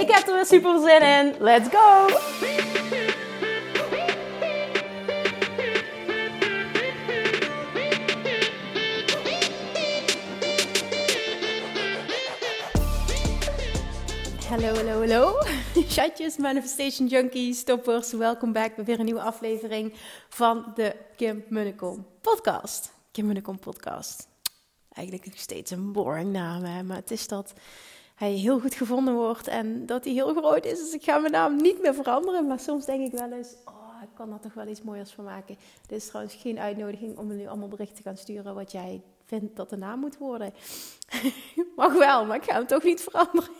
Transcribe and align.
Ik 0.00 0.10
heb 0.10 0.26
er 0.26 0.34
weer 0.34 0.46
super 0.46 0.80
zin 0.80 1.02
in. 1.02 1.34
Let's 1.38 1.68
go! 1.68 2.08
Hallo, 14.48 14.74
hallo, 14.74 14.98
hallo. 14.98 15.38
Chatjes, 15.94 16.36
Manifestation 16.36 17.06
Junkies, 17.06 17.58
stoppers. 17.58 18.12
Welkom 18.12 18.52
back 18.52 18.74
bij 18.74 18.84
weer 18.84 18.98
een 18.98 19.04
nieuwe 19.04 19.20
aflevering 19.20 19.94
van 20.28 20.72
de 20.74 20.96
Kim 21.16 21.44
Munnekom 21.48 22.06
podcast. 22.20 22.92
Kim 23.10 23.26
Munnekom 23.26 23.58
podcast. 23.58 24.28
Eigenlijk 24.92 25.26
nog 25.26 25.38
steeds 25.38 25.70
een 25.70 25.92
boring 25.92 26.32
naam, 26.32 26.64
hè? 26.64 26.82
maar 26.82 26.96
het 26.96 27.10
is 27.10 27.28
dat 27.28 27.52
hij 28.16 28.32
heel 28.32 28.60
goed 28.60 28.74
gevonden 28.74 29.14
wordt 29.14 29.46
en 29.46 29.86
dat 29.86 30.04
hij 30.04 30.12
heel 30.12 30.34
groot 30.34 30.64
is. 30.64 30.78
Dus 30.78 30.92
ik 30.92 31.02
ga 31.02 31.18
mijn 31.18 31.32
naam 31.32 31.56
niet 31.56 31.82
meer 31.82 31.94
veranderen. 31.94 32.46
Maar 32.46 32.60
soms 32.60 32.84
denk 32.84 33.12
ik 33.12 33.18
wel 33.18 33.32
eens, 33.32 33.54
oh, 33.64 34.02
ik 34.02 34.08
kan 34.14 34.32
er 34.32 34.40
toch 34.40 34.54
wel 34.54 34.66
iets 34.66 34.82
mooiers 34.82 35.12
van 35.12 35.24
maken. 35.24 35.56
Dit 35.86 35.98
is 35.98 36.06
trouwens 36.06 36.34
geen 36.34 36.58
uitnodiging 36.58 37.18
om 37.18 37.26
me 37.26 37.34
nu 37.34 37.46
allemaal 37.46 37.68
berichten 37.68 37.96
te 37.96 38.02
gaan 38.02 38.16
sturen 38.16 38.54
wat 38.54 38.72
jij 38.72 39.02
vindt 39.24 39.56
dat 39.56 39.70
de 39.70 39.76
naam 39.76 40.00
moet 40.00 40.18
worden. 40.18 40.52
Mag 41.76 41.92
wel, 41.92 42.26
maar 42.26 42.36
ik 42.36 42.44
ga 42.44 42.54
hem 42.54 42.66
toch 42.66 42.82
niet 42.82 43.00
veranderen. 43.00 43.50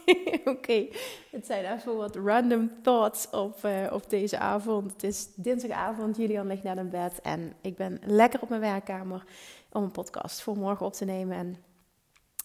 Oké, 0.55 0.87
het 1.31 1.47
zijn 1.47 1.77
even 1.77 1.97
wat 1.97 2.17
random 2.17 2.70
thoughts 2.83 3.31
op, 3.31 3.65
uh, 3.65 3.93
op 3.93 4.11
deze 4.11 4.39
avond. 4.39 4.93
Het 4.93 5.03
is 5.03 5.29
dinsdagavond, 5.35 6.17
Julian 6.17 6.47
ligt 6.47 6.63
net 6.63 6.79
in 6.79 6.91
bed 6.91 7.20
en 7.20 7.53
ik 7.61 7.77
ben 7.77 8.01
lekker 8.05 8.41
op 8.43 8.48
mijn 8.48 8.61
werkkamer 8.61 9.25
om 9.73 9.83
een 9.83 9.91
podcast 9.91 10.41
voor 10.41 10.57
morgen 10.57 10.87
op 10.87 10.93
te 10.93 11.05
nemen. 11.05 11.37
En 11.37 11.57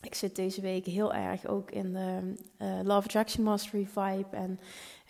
ik 0.01 0.15
zit 0.15 0.35
deze 0.35 0.61
week 0.61 0.85
heel 0.85 1.13
erg 1.13 1.45
ook 1.45 1.71
in 1.71 1.93
de 1.93 2.33
uh, 2.57 2.79
Love 2.83 3.05
Attraction 3.05 3.43
Mastery 3.43 3.85
vibe. 3.85 4.35
En 4.35 4.59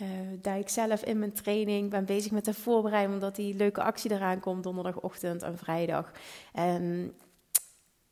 uh, 0.01 0.07
daar 0.41 0.59
ik 0.59 0.69
zelf 0.69 1.03
in 1.03 1.19
mijn 1.19 1.33
training 1.33 1.89
ben 1.89 2.05
bezig 2.05 2.31
met 2.31 2.45
de 2.45 2.53
voorbereiding, 2.53 3.13
omdat 3.13 3.35
die 3.35 3.55
leuke 3.55 3.81
actie 3.81 4.11
eraan 4.11 4.39
komt 4.39 4.63
donderdagochtend 4.63 5.43
en 5.43 5.57
vrijdag. 5.57 6.11
En 6.53 7.13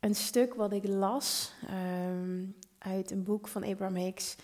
een 0.00 0.14
stuk 0.14 0.54
wat 0.54 0.72
ik 0.72 0.86
las 0.86 1.52
um, 1.70 2.56
uit 2.78 3.10
een 3.10 3.22
boek 3.22 3.48
van 3.48 3.64
Abraham 3.64 3.96
Hicks. 3.96 4.36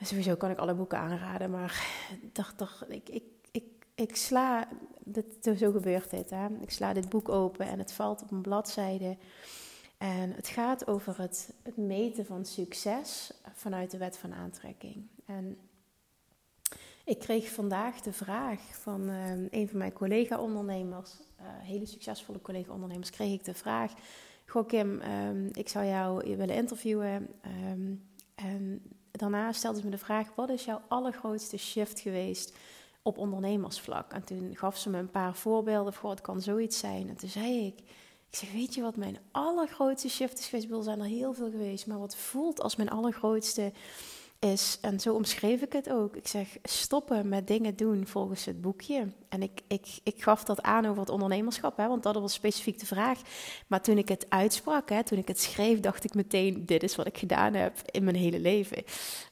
Sowieso 0.00 0.34
kan 0.34 0.50
ik 0.50 0.58
alle 0.58 0.74
boeken 0.74 0.98
aanraden, 0.98 1.50
maar 1.50 1.86
dacht 2.32 2.56
toch, 2.56 2.84
ik, 2.88 3.08
ik, 3.08 3.24
ik, 3.50 3.64
ik 3.94 4.16
sla, 4.16 4.68
dit, 5.04 5.24
zo 5.58 5.70
gebeurt 5.70 6.10
dit, 6.10 6.30
hè. 6.30 6.46
ik 6.60 6.70
sla 6.70 6.92
dit 6.92 7.08
boek 7.08 7.28
open 7.28 7.66
en 7.66 7.78
het 7.78 7.92
valt 7.92 8.22
op 8.22 8.30
een 8.30 8.42
bladzijde. 8.42 9.16
En 10.02 10.32
het 10.32 10.48
gaat 10.48 10.86
over 10.86 11.18
het, 11.18 11.54
het, 11.62 11.76
meten 11.76 12.26
van 12.26 12.44
succes 12.44 13.32
vanuit 13.52 13.90
de 13.90 13.98
wet 13.98 14.18
van 14.18 14.34
aantrekking. 14.34 15.06
En 15.26 15.58
ik 17.04 17.18
kreeg 17.18 17.50
vandaag 17.50 18.00
de 18.00 18.12
vraag 18.12 18.60
van 18.70 19.08
um, 19.08 19.48
een 19.50 19.68
van 19.68 19.78
mijn 19.78 19.92
collega-ondernemers, 19.92 21.10
uh, 21.40 21.46
hele 21.46 21.86
succesvolle 21.86 22.40
collega-ondernemers, 22.40 23.10
kreeg 23.10 23.32
ik 23.32 23.44
de 23.44 23.54
vraag: 23.54 23.92
Goh, 24.46 24.66
Kim, 24.68 25.00
um, 25.02 25.48
ik 25.52 25.68
zou 25.68 25.86
jou 25.86 26.36
willen 26.36 26.56
interviewen. 26.56 27.28
Um, 27.70 28.02
en 28.34 28.82
daarna 29.10 29.52
stelde 29.52 29.78
ze 29.78 29.84
me 29.84 29.90
de 29.90 29.98
vraag: 29.98 30.34
wat 30.34 30.50
is 30.50 30.64
jouw 30.64 30.80
allergrootste 30.88 31.56
shift 31.56 32.00
geweest 32.00 32.56
op 33.02 33.18
ondernemersvlak? 33.18 34.12
En 34.12 34.24
toen 34.24 34.56
gaf 34.56 34.78
ze 34.78 34.90
me 34.90 34.98
een 34.98 35.10
paar 35.10 35.34
voorbeelden 35.34 35.92
voor: 35.92 36.10
het 36.10 36.20
kan 36.20 36.40
zoiets 36.40 36.78
zijn. 36.78 37.08
En 37.08 37.16
toen 37.16 37.28
zei 37.28 37.66
ik 37.66 37.82
ik 38.32 38.38
zeg, 38.38 38.52
weet 38.52 38.74
je 38.74 38.82
wat 38.82 38.96
mijn 38.96 39.18
allergrootste 39.32 40.08
shift 40.08 40.38
is 40.38 40.48
geweest? 40.48 40.84
Zijn 40.84 41.00
er 41.00 41.06
heel 41.06 41.32
veel 41.32 41.50
geweest, 41.50 41.86
maar 41.86 41.98
wat 41.98 42.16
voelt 42.16 42.60
als 42.60 42.76
mijn 42.76 42.90
allergrootste 42.90 43.72
is, 44.44 44.78
en 44.80 45.00
zo 45.00 45.14
omschreef 45.14 45.62
ik 45.62 45.72
het 45.72 45.90
ook. 45.90 46.16
Ik 46.16 46.28
zeg, 46.28 46.56
stoppen 46.62 47.28
met 47.28 47.46
dingen 47.46 47.76
doen 47.76 48.06
volgens 48.06 48.44
het 48.44 48.60
boekje. 48.60 49.06
En 49.28 49.42
ik, 49.42 49.60
ik, 49.66 49.86
ik 50.02 50.22
gaf 50.22 50.44
dat 50.44 50.62
aan 50.62 50.86
over 50.86 51.00
het 51.00 51.10
ondernemerschap, 51.10 51.76
hè, 51.76 51.88
want 51.88 52.02
dat 52.02 52.14
was 52.14 52.32
specifiek 52.32 52.78
de 52.78 52.86
vraag. 52.86 53.20
Maar 53.66 53.82
toen 53.82 53.98
ik 53.98 54.08
het 54.08 54.26
uitsprak, 54.28 54.88
hè, 54.88 55.04
toen 55.04 55.18
ik 55.18 55.28
het 55.28 55.40
schreef, 55.40 55.80
dacht 55.80 56.04
ik 56.04 56.14
meteen, 56.14 56.66
dit 56.66 56.82
is 56.82 56.96
wat 56.96 57.06
ik 57.06 57.18
gedaan 57.18 57.54
heb 57.54 57.78
in 57.90 58.04
mijn 58.04 58.16
hele 58.16 58.40
leven. 58.40 58.84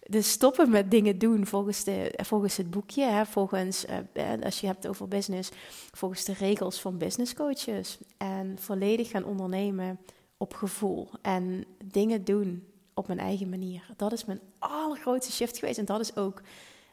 Dus 0.09 0.31
stoppen 0.31 0.71
met 0.71 0.91
dingen 0.91 1.19
doen 1.19 1.47
volgens, 1.47 1.85
de, 1.85 2.15
volgens 2.17 2.57
het 2.57 2.71
boekje, 2.71 3.05
hè, 3.05 3.27
volgens, 3.27 3.85
uh, 4.15 4.33
als 4.43 4.61
je 4.61 4.67
hebt 4.67 4.87
over 4.87 5.09
business, 5.09 5.51
volgens 5.91 6.25
de 6.25 6.33
regels 6.33 6.81
van 6.81 6.99
business 6.99 7.35
coaches. 7.35 7.99
En 8.17 8.57
volledig 8.59 9.11
gaan 9.11 9.25
ondernemen 9.25 9.99
op 10.37 10.55
gevoel 10.55 11.09
en 11.23 11.65
dingen 11.85 12.25
doen 12.25 12.70
op 12.95 13.07
mijn 13.07 13.19
eigen 13.19 13.49
manier. 13.49 13.87
Dat 13.97 14.13
is 14.13 14.25
mijn 14.25 14.41
allergrootste 14.59 15.33
shift 15.33 15.59
geweest. 15.59 15.79
En 15.79 15.85
dat 15.85 16.01
is 16.01 16.17
ook 16.17 16.43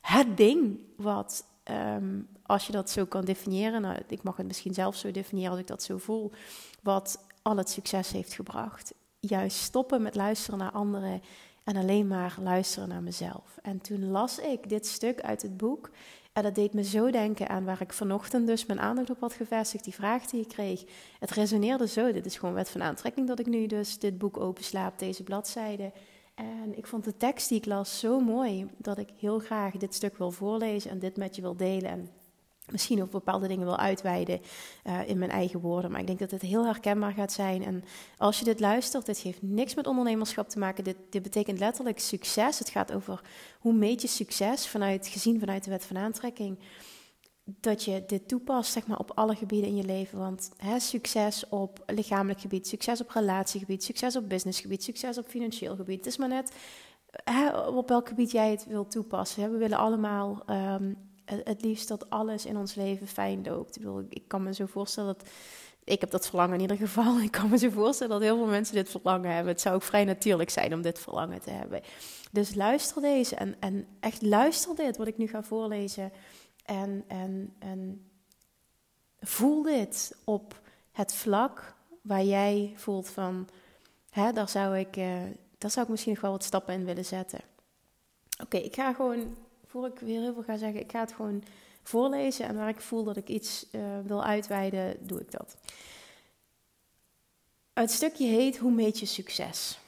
het 0.02 0.38
ding 0.38 0.80
wat, 0.96 1.46
ehm, 1.64 2.20
als 2.46 2.66
je 2.66 2.72
dat 2.72 2.90
zo 2.90 3.06
kan 3.06 3.26
definiëren, 3.26 3.82
nou, 3.82 3.98
ik 4.08 4.24
mag 4.24 4.38
het 4.38 4.48
misschien 4.48 4.74
zelf 4.74 4.96
zo 4.96 5.12
definiëren 5.12 5.52
als 5.52 5.60
ik 5.60 5.68
dat 5.68 5.84
zo 5.84 5.98
voel, 5.98 6.32
wat 6.82 7.26
al 7.42 7.58
het 7.58 7.70
succes 7.70 8.12
heeft 8.12 8.34
gebracht. 8.34 8.94
Juist 9.20 9.58
stoppen 9.58 10.02
met 10.02 10.16
luisteren 10.16 10.60
naar 10.60 10.72
anderen 10.72 11.22
en 11.64 11.76
alleen 11.76 12.08
maar 12.08 12.38
luisteren 12.42 12.90
naar 12.90 13.04
mezelf. 13.04 13.58
En 13.62 13.82
toen 13.82 14.08
las 14.08 14.40
ik 14.40 14.70
dit 14.70 14.88
stuk 14.88 15.22
uit 15.22 15.42
het 15.42 15.58
boek. 15.58 15.90
En 16.38 16.44
dat 16.44 16.56
deed 16.56 16.74
me 16.74 16.84
zo 16.84 17.12
denken 17.12 17.50
aan 17.50 17.66
waar 17.66 17.82
ik 17.82 17.94
vanochtend 17.94 18.48
dus 18.48 18.66
mijn 18.66 18.80
aandacht 18.80 19.10
op 19.10 19.20
had 19.20 19.34
gevestigd, 19.34 19.84
die 19.84 19.94
vraag 19.94 20.26
die 20.26 20.42
ik 20.42 20.48
kreeg. 20.48 20.84
Het 21.20 21.32
resoneerde 21.32 21.88
zo, 21.88 22.12
dit 22.12 22.26
is 22.26 22.38
gewoon 22.38 22.56
wet 22.56 22.70
van 22.70 22.84
aantrekking 22.84 23.28
dat 23.28 23.40
ik 23.40 23.46
nu 23.46 23.66
dus 23.68 24.00
dit 24.00 24.18
boek 24.18 24.40
opensla 24.40 24.88
op 24.88 25.00
deze 25.00 25.24
bladzijde. 25.24 25.92
En 26.36 26.78
ik 26.78 26.88
vond 26.88 27.04
de 27.04 27.18
tekst 27.18 27.50
die 27.50 27.58
ik 27.58 27.66
las 27.66 28.00
zo 28.00 28.20
mooi 28.20 28.68
dat 28.78 28.98
ik 28.98 29.10
heel 29.20 29.40
graag 29.40 29.74
dit 29.74 29.94
stuk 29.94 30.18
wil 30.18 30.32
voorlezen 30.32 30.92
en 30.92 31.00
dit 31.00 31.18
met 31.18 31.36
je 31.36 31.42
wil 31.42 31.56
delen. 31.56 31.90
En 31.90 32.10
misschien 32.72 33.02
ook 33.02 33.12
bepaalde 33.12 33.48
dingen 33.48 33.66
wil 33.66 33.78
uitweiden 33.78 34.42
uh, 34.84 35.10
in 35.10 35.18
mijn 35.18 35.32
eigen 35.32 35.60
woorden. 35.60 35.92
Maar 35.92 36.00
ik 36.00 36.08
denk 36.08 36.20
dat 36.20 36.32
het 36.32 36.42
heel 36.42 36.66
herkenbaar 36.66 37.12
gaat 37.12 37.32
zijn. 37.32 37.64
En 37.64 37.84
als 38.18 38.40
je 38.40 38.46
dit 38.46 38.60
luistert, 38.60 39.06
dit 39.06 39.18
heeft 39.18 39.42
niks 39.42 39.76
met 39.76 39.88
ondernemerschap 39.88 40.50
te 40.50 40.60
maken. 40.60 40.84
Dit, 40.84 40.98
dit 41.10 41.22
betekent 41.22 41.60
letterlijk 41.60 42.00
succes. 42.00 42.60
Het 42.60 42.70
gaat 42.70 42.94
over 42.94 43.22
hoe 43.60 43.74
meet 43.74 44.02
je 44.02 44.08
succes 44.08 44.68
vanuit, 44.68 45.08
gezien 45.08 45.40
vanuit 45.40 45.64
de 45.64 45.70
wet 45.70 45.86
van 45.86 45.98
aantrekking. 45.98 46.60
Dat 47.44 47.84
je 47.84 48.04
dit 48.08 48.28
toepast 48.28 48.72
zeg 48.72 48.88
maar, 48.88 49.00
op 49.00 49.12
alle 49.16 49.36
gebieden 49.36 49.70
in 49.70 49.76
je 49.76 49.84
leven. 49.84 50.20
Want 50.20 50.50
hè, 50.58 50.80
succes 50.80 51.50
op 51.50 51.84
lichamelijk 51.86 52.42
gebied, 52.42 52.68
succes 52.68 53.02
op 53.02 53.10
relatiegebied, 53.10 53.84
succes 53.84 54.16
op 54.16 54.30
businessgebied, 54.30 54.84
succes 54.84 55.18
op 55.18 55.28
financieel 55.28 55.76
gebied. 55.76 55.98
Het 55.98 56.06
is 56.06 56.18
maar 56.18 56.28
net 56.28 56.52
op 57.68 57.90
welk 57.90 58.08
gebied 58.08 58.32
jij 58.32 58.52
het 58.52 58.66
wilt 58.66 58.92
toepassen. 58.92 59.52
We 59.52 59.58
willen 59.58 59.78
allemaal 59.78 60.44
um, 60.50 60.98
het 61.44 61.62
liefst 61.62 61.88
dat 61.88 62.10
alles 62.10 62.46
in 62.46 62.58
ons 62.58 62.76
leven 62.76 63.08
fijn 63.08 63.44
loopt. 63.44 63.80
Ik, 63.80 63.86
ik 64.10 64.24
kan 64.28 64.44
me 64.44 64.54
zo 64.54 64.66
voorstellen 64.66 65.18
dat. 65.18 65.30
Ik 65.84 66.02
heb 66.02 66.12
dat 66.12 66.28
verlangen 66.28 66.56
in 66.56 66.62
ieder 66.62 66.78
geval. 66.78 67.20
Ik 67.22 67.32
kan 67.32 67.50
me 67.50 67.58
zo 67.58 67.70
voorstellen 67.70 68.14
dat 68.14 68.22
heel 68.22 68.38
veel 68.38 68.46
mensen 68.46 68.76
dit 68.76 68.90
verlangen 68.90 69.32
hebben. 69.32 69.52
Het 69.52 69.62
zou 69.62 69.76
ook 69.76 69.84
vrij 69.84 70.06
natuurlijk 70.06 70.50
zijn 70.50 70.74
om 70.74 70.82
dit 70.82 71.00
verlangen 71.00 71.42
te 71.42 71.50
hebben. 71.50 71.82
Dus 72.32 72.56
luister 72.56 73.02
deze 73.02 73.36
en, 73.36 73.56
en 73.60 73.88
echt 74.00 74.22
luister 74.22 74.76
dit, 74.76 74.98
wat 74.98 75.08
ik 75.08 75.18
nu 75.18 75.28
ga 75.28 75.44
voorlezen. 75.44 76.12
En, 76.66 77.04
en, 77.08 77.54
en 77.60 78.10
voel 79.20 79.62
dit 79.64 80.18
op 80.24 80.62
het 80.92 81.14
vlak 81.14 81.76
waar 82.02 82.24
jij 82.24 82.74
voelt 82.76 83.10
van... 83.10 83.48
Hè, 84.10 84.32
daar, 84.32 84.50
zou 84.50 84.78
ik, 84.78 84.98
uh, 84.98 85.24
daar 85.58 85.72
zou 85.72 85.86
ik 85.86 85.92
misschien 85.92 86.14
nog 86.14 86.22
wel 86.22 86.32
wat 86.32 86.44
stappen 86.44 86.74
in 86.74 86.86
willen 86.86 87.06
zetten. 87.06 87.40
Oké, 88.44 88.58
ik 88.58 88.76
ga 88.76 88.94
gewoon 88.94 89.36
voor 89.68 89.86
ik 89.86 90.00
weer 90.00 90.22
heel 90.22 90.34
veel 90.34 90.44
ga 90.44 90.58
zeggen, 90.58 90.80
ik 90.80 90.92
ga 90.92 91.00
het 91.00 91.14
gewoon 91.14 91.44
voorlezen. 91.84 92.46
En 92.48 92.56
waar 92.56 92.70
ik 92.70 92.82
voel 92.82 93.04
dat 93.04 93.18
ik 93.18 93.28
iets 93.28 93.66
uh, 93.72 93.82
wil 94.06 94.24
uitweiden, 94.24 94.98
doe 95.00 95.20
ik 95.20 95.32
dat. 95.32 95.58
Het 97.74 97.92
stukje 97.92 98.28
heet 98.28 98.58
Hoe 98.58 98.72
meet 98.72 99.00
je 99.00 99.06
succes? 99.06 99.80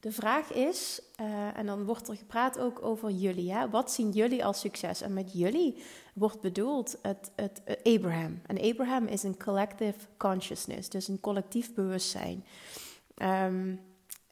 De 0.00 0.12
vraag 0.12 0.52
is, 0.52 1.02
uh, 1.20 1.58
en 1.58 1.66
dan 1.66 1.84
wordt 1.84 2.08
er 2.08 2.16
gepraat 2.16 2.58
ook 2.58 2.82
over 2.82 3.10
jullie. 3.10 3.52
Hè? 3.52 3.70
Wat 3.70 3.92
zien 3.92 4.10
jullie 4.10 4.44
als 4.44 4.60
succes? 4.60 5.00
En 5.00 5.12
met 5.12 5.32
jullie 5.32 5.82
wordt 6.14 6.40
bedoeld 6.40 6.98
het, 7.02 7.30
het, 7.34 7.62
uh, 7.66 7.94
Abraham. 7.94 8.40
En 8.46 8.60
Abraham 8.60 9.06
is 9.06 9.22
een 9.22 9.36
collective 9.36 9.98
consciousness, 10.16 10.88
dus 10.88 11.08
een 11.08 11.20
collectief 11.20 11.74
bewustzijn. 11.74 12.44
Um, 13.22 13.80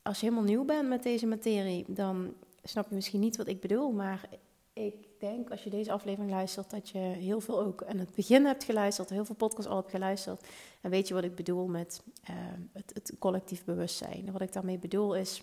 als 0.02 0.20
je 0.20 0.26
helemaal 0.26 0.48
nieuw 0.48 0.64
bent 0.64 0.88
met 0.88 1.02
deze 1.02 1.26
materie, 1.26 1.84
dan 1.88 2.34
snap 2.68 2.88
je 2.88 2.94
misschien 2.94 3.20
niet 3.20 3.36
wat 3.36 3.48
ik 3.48 3.60
bedoel, 3.60 3.92
maar 3.92 4.28
ik 4.72 4.94
denk 5.18 5.50
als 5.50 5.64
je 5.64 5.70
deze 5.70 5.92
aflevering 5.92 6.30
luistert 6.30 6.70
dat 6.70 6.88
je 6.88 6.98
heel 6.98 7.40
veel 7.40 7.60
ook 7.60 7.84
aan 7.84 7.98
het 7.98 8.14
begin 8.14 8.44
hebt 8.44 8.64
geluisterd, 8.64 9.10
heel 9.10 9.24
veel 9.24 9.34
podcasts 9.34 9.70
al 9.70 9.76
hebt 9.76 9.90
geluisterd. 9.90 10.46
En 10.80 10.90
weet 10.90 11.08
je 11.08 11.14
wat 11.14 11.24
ik 11.24 11.34
bedoel 11.34 11.66
met 11.66 12.02
ehm, 12.24 12.60
het, 12.72 12.90
het, 12.94 13.12
collectief 13.18 13.64
bewustzijn. 13.64 14.32
Wat 14.32 14.40
ik 14.40 14.52
daarmee 14.52 14.78
bedoel 14.78 15.16
is, 15.16 15.42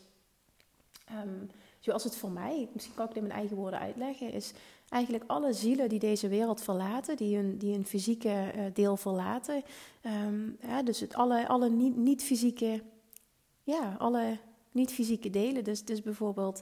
um, 1.12 1.50
zoals 1.80 2.04
het 2.04 2.16
voor 2.16 2.32
mij, 2.32 2.70
misschien 2.74 2.96
kan 2.96 3.04
ik 3.04 3.10
het 3.10 3.22
in 3.22 3.28
mijn 3.28 3.40
eigen 3.40 3.58
woorden 3.58 3.80
uitleggen, 3.80 4.32
is 4.32 4.52
eigenlijk 4.90 5.24
alle 5.28 5.54
zielen 5.54 5.90
die 5.90 6.00
deze 6.00 6.28
wereld 6.28 6.62
verlaten, 6.62 7.18
die 7.18 7.36
hun, 7.36 7.58
die 7.58 7.74
hun 7.74 7.86
fysieke 7.86 8.52
uh, 8.56 8.64
deel 8.74 8.98
verlaten. 8.98 9.64
Ja, 10.62 10.84
dus 10.84 11.00
het, 11.00 11.14
alle, 11.14 11.48
alle 11.48 11.70
niet-fysieke, 11.70 12.82
ja, 13.64 13.96
alle 14.00 14.38
niet-fysieke 14.72 15.30
delen. 15.30 15.64
Dus, 15.64 15.86
dus 15.86 16.02
bijvoorbeeld 16.02 16.62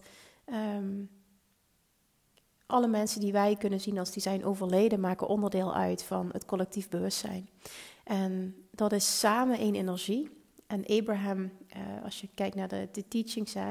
alle 2.66 2.88
mensen 2.88 3.20
die 3.20 3.32
wij 3.32 3.56
kunnen 3.56 3.82
zien 3.82 3.98
als 3.98 4.12
die 4.12 4.22
zijn 4.22 4.46
overleden, 4.46 5.00
maken 5.00 5.28
onderdeel 5.28 5.76
uit 5.76 6.04
van 6.04 6.30
het 6.32 6.46
collectief 6.46 6.90
bewustzijn. 6.90 7.50
En 8.04 8.56
dat 8.72 8.92
is 8.92 9.20
samen 9.20 9.58
één 9.58 9.76
energie. 9.76 10.43
En 10.74 10.86
Abraham, 11.00 11.40
uh, 11.42 12.04
als 12.04 12.22
je 12.22 12.28
kijkt 12.34 12.56
naar 12.56 12.68
de, 12.68 12.88
de 12.92 13.08
teachings, 13.08 13.56
uh, 13.56 13.68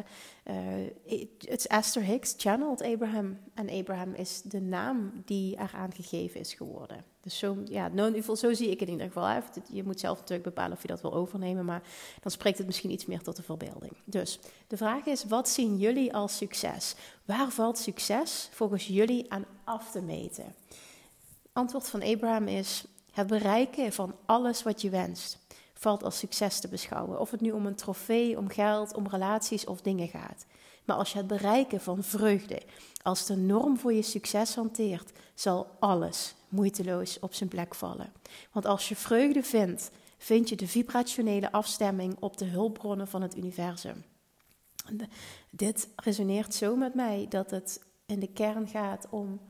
het 1.39 1.67
Esther 1.67 2.03
Hicks 2.03 2.35
channeled 2.37 2.83
Abraham. 2.83 3.39
En 3.55 3.71
Abraham 3.71 4.15
is 4.15 4.43
de 4.43 4.61
naam 4.61 5.23
die 5.25 5.59
eraan 5.59 5.93
gegeven 5.93 6.41
is 6.41 6.55
geworden. 6.55 7.05
Dus 7.21 7.39
zo, 7.39 7.57
ja, 7.65 7.89
nou, 7.89 8.23
zo 8.37 8.53
zie 8.53 8.71
ik 8.71 8.81
het 8.81 8.89
in 8.89 8.95
ieder 8.95 9.07
geval. 9.07 9.27
Hè. 9.27 9.39
Je 9.69 9.85
moet 9.85 10.01
zelf 10.01 10.19
natuurlijk 10.19 10.49
bepalen 10.49 10.77
of 10.77 10.83
je 10.83 10.89
dat 10.89 11.01
wil 11.01 11.15
overnemen, 11.15 11.65
maar 11.65 11.83
dan 12.21 12.31
spreekt 12.31 12.59
het 12.59 12.67
misschien 12.67 12.91
iets 12.91 13.07
meer 13.07 13.23
tot 13.23 13.37
de 13.37 13.43
verbeelding. 13.43 13.93
Dus 14.05 14.39
de 14.67 14.77
vraag 14.77 15.07
is, 15.07 15.25
wat 15.25 15.49
zien 15.49 15.79
jullie 15.79 16.15
als 16.15 16.37
succes? 16.37 16.95
Waar 17.25 17.51
valt 17.51 17.79
succes 17.79 18.49
volgens 18.53 18.87
jullie 18.87 19.33
aan 19.33 19.45
af 19.65 19.91
te 19.91 20.03
meten? 20.03 20.55
Antwoord 21.53 21.89
van 21.89 22.03
Abraham 22.03 22.49
is 22.49 22.85
het 23.13 23.27
bereiken 23.27 23.93
van 23.93 24.15
alles 24.27 24.63
wat 24.63 24.83
je 24.83 24.91
wenst 24.91 25.39
valt 25.83 26.03
als 26.05 26.19
succes 26.19 26.61
te 26.61 26.69
beschouwen. 26.69 27.21
Of 27.21 27.31
het 27.31 27.41
nu 27.41 27.51
om 27.51 27.67
een 27.67 27.75
trofee, 27.75 28.39
om 28.39 28.49
geld, 28.49 28.95
om 28.95 29.07
relaties 29.07 29.65
of 29.65 29.81
dingen 29.81 30.09
gaat. 30.09 30.47
Maar 30.85 30.97
als 30.97 31.13
je 31.13 31.19
het 31.19 31.27
bereiken 31.27 31.81
van 31.81 32.03
vreugde 32.03 32.63
als 33.03 33.27
de 33.27 33.37
norm 33.37 33.79
voor 33.79 33.93
je 33.93 34.03
succes 34.03 34.55
hanteert, 34.55 35.13
zal 35.35 35.67
alles 35.79 36.35
moeiteloos 36.49 37.19
op 37.19 37.35
zijn 37.35 37.49
plek 37.49 37.75
vallen. 37.75 38.13
Want 38.53 38.67
als 38.67 38.89
je 38.89 38.97
vreugde 38.97 39.43
vindt, 39.43 39.91
vind 40.19 40.49
je 40.49 40.57
de 40.57 40.69
vibrationele 40.69 41.53
afstemming 41.53 42.17
op 42.21 42.37
de 42.37 42.45
hulpbronnen 42.45 43.09
van 43.09 43.23
het 43.23 43.37
universum. 43.37 44.05
dit 45.51 45.89
resoneert 45.97 46.55
zo 46.55 46.77
met 46.77 46.95
mij 46.95 47.27
dat 47.29 47.51
het 47.51 47.81
in 48.07 48.21
de 48.21 48.33
kern 48.33 48.69
gaat 48.69 49.07
om 49.11 49.41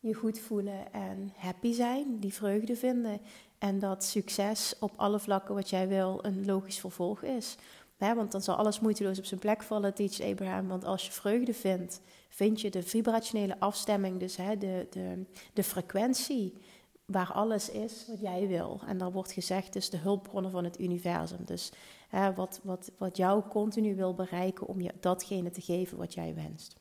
je 0.00 0.14
goed 0.14 0.38
voelen 0.38 0.92
en 0.92 1.32
happy 1.36 1.72
zijn, 1.72 2.20
die 2.20 2.32
vreugde 2.32 2.76
vinden. 2.76 3.20
En 3.58 3.78
dat 3.78 4.04
succes 4.04 4.74
op 4.80 4.92
alle 4.96 5.18
vlakken 5.18 5.54
wat 5.54 5.70
jij 5.70 5.88
wil 5.88 6.18
een 6.22 6.44
logisch 6.46 6.80
vervolg 6.80 7.22
is. 7.22 7.56
want 7.98 8.32
dan 8.32 8.42
zal 8.42 8.54
alles 8.54 8.80
moeiteloos 8.80 9.18
op 9.18 9.24
zijn 9.24 9.40
plek 9.40 9.62
vallen, 9.62 9.94
teach 9.94 10.20
Abraham. 10.20 10.68
Want 10.68 10.84
als 10.84 11.06
je 11.06 11.12
vreugde 11.12 11.54
vindt, 11.54 12.00
vind 12.28 12.60
je 12.60 12.70
de 12.70 12.82
vibrationele 12.82 13.60
afstemming, 13.60 14.20
dus 14.20 14.36
de, 14.36 14.86
de, 14.90 15.24
de 15.52 15.62
frequentie 15.62 16.54
waar 17.04 17.32
alles 17.32 17.70
is 17.70 18.04
wat 18.08 18.20
jij 18.20 18.48
wil. 18.48 18.80
En 18.86 18.98
daar 18.98 19.12
wordt 19.12 19.32
gezegd, 19.32 19.72
dus 19.72 19.90
de 19.90 19.96
hulpbronnen 19.96 20.50
van 20.50 20.64
het 20.64 20.80
universum. 20.80 21.44
Dus 21.44 21.72
wat, 22.34 22.60
wat, 22.62 22.90
wat 22.98 23.16
jou 23.16 23.42
continu 23.48 23.94
wil 23.94 24.14
bereiken 24.14 24.66
om 24.66 24.80
je 24.80 24.92
datgene 25.00 25.50
te 25.50 25.60
geven 25.60 25.98
wat 25.98 26.14
jij 26.14 26.34
wenst. 26.34 26.76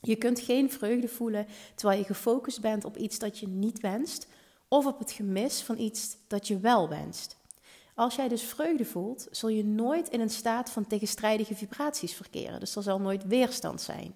Je 0.00 0.16
kunt 0.16 0.40
geen 0.40 0.70
vreugde 0.70 1.08
voelen 1.08 1.46
terwijl 1.74 1.98
je 1.98 2.04
gefocust 2.04 2.60
bent 2.60 2.84
op 2.84 2.96
iets 2.96 3.18
dat 3.18 3.38
je 3.38 3.48
niet 3.48 3.80
wenst, 3.80 4.26
of 4.74 4.86
op 4.86 4.98
het 4.98 5.12
gemis 5.12 5.62
van 5.62 5.78
iets 5.78 6.16
dat 6.26 6.46
je 6.46 6.58
wel 6.58 6.88
wenst. 6.88 7.36
Als 7.94 8.14
jij 8.14 8.28
dus 8.28 8.42
vreugde 8.42 8.84
voelt, 8.84 9.28
zul 9.30 9.48
je 9.48 9.64
nooit 9.64 10.08
in 10.08 10.20
een 10.20 10.30
staat 10.30 10.70
van 10.70 10.86
tegenstrijdige 10.86 11.54
vibraties 11.54 12.14
verkeren. 12.14 12.60
Dus 12.60 12.76
er 12.76 12.82
zal 12.82 13.00
nooit 13.00 13.26
weerstand 13.26 13.80
zijn. 13.80 14.14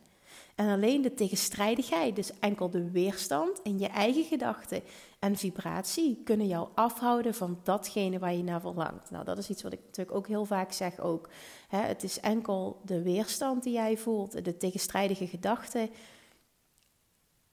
En 0.54 0.68
alleen 0.68 1.02
de 1.02 1.14
tegenstrijdigheid, 1.14 2.16
dus 2.16 2.30
enkel 2.38 2.70
de 2.70 2.90
weerstand 2.90 3.60
in 3.62 3.78
je 3.78 3.86
eigen 3.86 4.24
gedachten 4.24 4.82
en 5.18 5.36
vibratie, 5.36 6.20
kunnen 6.24 6.46
jou 6.46 6.68
afhouden 6.74 7.34
van 7.34 7.60
datgene 7.62 8.18
waar 8.18 8.34
je 8.34 8.42
naar 8.42 8.60
verlangt. 8.60 9.10
Nou, 9.10 9.24
dat 9.24 9.38
is 9.38 9.48
iets 9.48 9.62
wat 9.62 9.72
ik 9.72 9.80
natuurlijk 9.84 10.16
ook 10.16 10.26
heel 10.26 10.44
vaak 10.44 10.72
zeg 10.72 11.00
ook. 11.00 11.28
het 11.68 12.02
is 12.02 12.20
enkel 12.20 12.80
de 12.84 13.02
weerstand 13.02 13.62
die 13.62 13.72
jij 13.72 13.96
voelt, 13.96 14.44
de 14.44 14.56
tegenstrijdige 14.56 15.26
gedachten, 15.26 15.90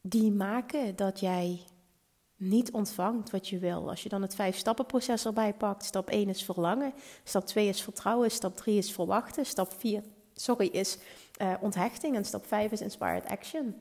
die 0.01 0.31
maken 0.31 0.95
dat 0.95 1.19
jij 1.19 1.59
niet 2.35 2.71
ontvangt 2.71 3.29
wat 3.29 3.47
je 3.47 3.59
wil. 3.59 3.89
Als 3.89 4.03
je 4.03 4.09
dan 4.09 4.21
het 4.21 4.35
vijf 4.35 4.57
stappenproces 4.57 5.25
erbij 5.25 5.53
pakt, 5.53 5.85
stap 5.85 6.09
1 6.09 6.29
is 6.29 6.43
verlangen, 6.43 6.93
stap 7.23 7.45
2 7.45 7.67
is 7.67 7.81
vertrouwen, 7.81 8.31
stap 8.31 8.55
3 8.55 8.77
is 8.77 8.91
verwachten, 8.91 9.45
stap 9.45 9.73
4 9.77 10.03
sorry, 10.35 10.67
is 10.67 10.97
uh, 11.41 11.53
onthechting 11.59 12.15
en 12.15 12.25
stap 12.25 12.45
5 12.45 12.71
is 12.71 12.81
inspired 12.81 13.25
action. 13.25 13.75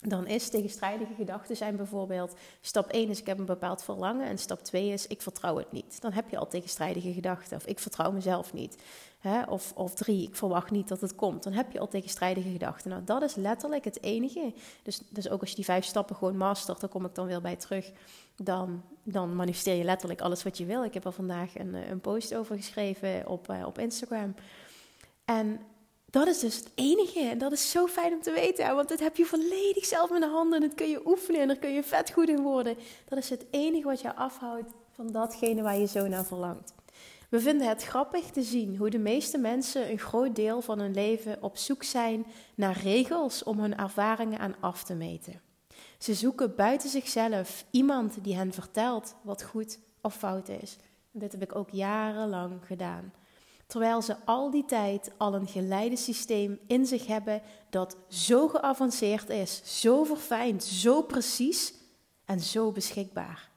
Dan 0.00 0.26
is 0.26 0.48
tegenstrijdige 0.48 1.14
gedachten 1.14 1.56
zijn 1.56 1.76
bijvoorbeeld, 1.76 2.36
stap 2.60 2.88
1 2.88 3.08
is 3.08 3.20
ik 3.20 3.26
heb 3.26 3.38
een 3.38 3.44
bepaald 3.44 3.84
verlangen 3.84 4.26
en 4.26 4.38
stap 4.38 4.62
2 4.62 4.88
is 4.88 5.06
ik 5.06 5.22
vertrouw 5.22 5.56
het 5.56 5.72
niet. 5.72 6.00
Dan 6.00 6.12
heb 6.12 6.30
je 6.30 6.38
al 6.38 6.48
tegenstrijdige 6.48 7.12
gedachten 7.12 7.56
of 7.56 7.66
ik 7.66 7.78
vertrouw 7.78 8.10
mezelf 8.10 8.52
niet. 8.52 8.76
Hè? 9.20 9.42
Of, 9.42 9.72
of 9.74 9.94
drie, 9.94 10.26
ik 10.26 10.36
verwacht 10.36 10.70
niet 10.70 10.88
dat 10.88 11.00
het 11.00 11.14
komt. 11.14 11.42
Dan 11.42 11.52
heb 11.52 11.72
je 11.72 11.80
al 11.80 11.88
tegenstrijdige 11.88 12.50
gedachten. 12.50 12.90
Nou, 12.90 13.04
dat 13.04 13.22
is 13.22 13.34
letterlijk 13.34 13.84
het 13.84 14.02
enige. 14.02 14.52
Dus, 14.82 15.00
dus 15.08 15.28
ook 15.28 15.40
als 15.40 15.50
je 15.50 15.56
die 15.56 15.64
vijf 15.64 15.84
stappen 15.84 16.16
gewoon 16.16 16.36
mastert, 16.36 16.80
daar 16.80 16.90
kom 16.90 17.04
ik 17.04 17.14
dan 17.14 17.26
weer 17.26 17.40
bij 17.40 17.56
terug. 17.56 17.92
Dan, 18.36 18.82
dan 19.02 19.36
manifesteer 19.36 19.74
je 19.74 19.84
letterlijk 19.84 20.20
alles 20.20 20.42
wat 20.42 20.58
je 20.58 20.64
wil. 20.64 20.84
Ik 20.84 20.94
heb 20.94 21.04
er 21.04 21.12
vandaag 21.12 21.58
een, 21.58 21.74
eh, 21.74 21.88
een 21.88 22.00
post 22.00 22.34
over 22.34 22.56
geschreven 22.56 23.28
op, 23.28 23.50
uh, 23.50 23.66
op 23.66 23.78
Instagram. 23.78 24.34
En 25.24 25.60
dat 26.10 26.26
is 26.26 26.38
dus 26.38 26.56
het 26.56 26.70
enige. 26.74 27.20
En 27.20 27.38
dat 27.38 27.52
is 27.52 27.70
zo 27.70 27.86
fijn 27.86 28.12
om 28.12 28.22
te 28.22 28.32
weten. 28.32 28.74
Want 28.74 28.88
dat 28.88 29.00
heb 29.00 29.16
je 29.16 29.24
volledig 29.24 29.84
zelf 29.84 30.10
in 30.10 30.20
de 30.20 30.28
handen. 30.28 30.62
En 30.62 30.68
dat 30.68 30.76
kun 30.76 30.88
je 30.88 31.06
oefenen. 31.06 31.40
En 31.40 31.48
daar 31.48 31.56
kun 31.56 31.72
je 31.72 31.82
vet 31.82 32.10
goed 32.10 32.28
in 32.28 32.42
worden. 32.42 32.76
Dat 33.08 33.18
is 33.18 33.30
het 33.30 33.46
enige 33.50 33.84
wat 33.84 34.00
je 34.00 34.14
afhoudt 34.14 34.70
van 34.90 35.12
datgene 35.12 35.62
waar 35.62 35.78
je 35.78 35.86
zo 35.86 36.06
naar 36.06 36.24
verlangt. 36.24 36.72
We 37.30 37.40
vinden 37.40 37.68
het 37.68 37.82
grappig 37.82 38.30
te 38.30 38.42
zien 38.42 38.76
hoe 38.76 38.90
de 38.90 38.98
meeste 38.98 39.38
mensen 39.38 39.90
een 39.90 39.98
groot 39.98 40.34
deel 40.34 40.60
van 40.62 40.78
hun 40.78 40.94
leven 40.94 41.42
op 41.42 41.56
zoek 41.56 41.82
zijn 41.82 42.26
naar 42.54 42.78
regels 42.78 43.42
om 43.42 43.58
hun 43.58 43.76
ervaringen 43.76 44.38
aan 44.38 44.56
af 44.60 44.84
te 44.84 44.94
meten. 44.94 45.40
Ze 45.98 46.14
zoeken 46.14 46.54
buiten 46.54 46.88
zichzelf 46.88 47.64
iemand 47.70 48.24
die 48.24 48.36
hen 48.36 48.52
vertelt 48.52 49.14
wat 49.22 49.42
goed 49.42 49.78
of 50.00 50.14
fout 50.14 50.48
is. 50.48 50.76
Dit 51.10 51.32
heb 51.32 51.42
ik 51.42 51.56
ook 51.56 51.70
jarenlang 51.70 52.66
gedaan. 52.66 53.12
Terwijl 53.66 54.02
ze 54.02 54.16
al 54.24 54.50
die 54.50 54.64
tijd 54.64 55.12
al 55.16 55.34
een 55.34 55.46
geleidesysteem 55.46 56.58
in 56.66 56.86
zich 56.86 57.06
hebben 57.06 57.42
dat 57.68 57.96
zo 58.08 58.48
geavanceerd 58.48 59.28
is, 59.28 59.80
zo 59.80 60.04
verfijnd, 60.04 60.64
zo 60.64 61.02
precies 61.02 61.74
en 62.24 62.40
zo 62.40 62.72
beschikbaar. 62.72 63.49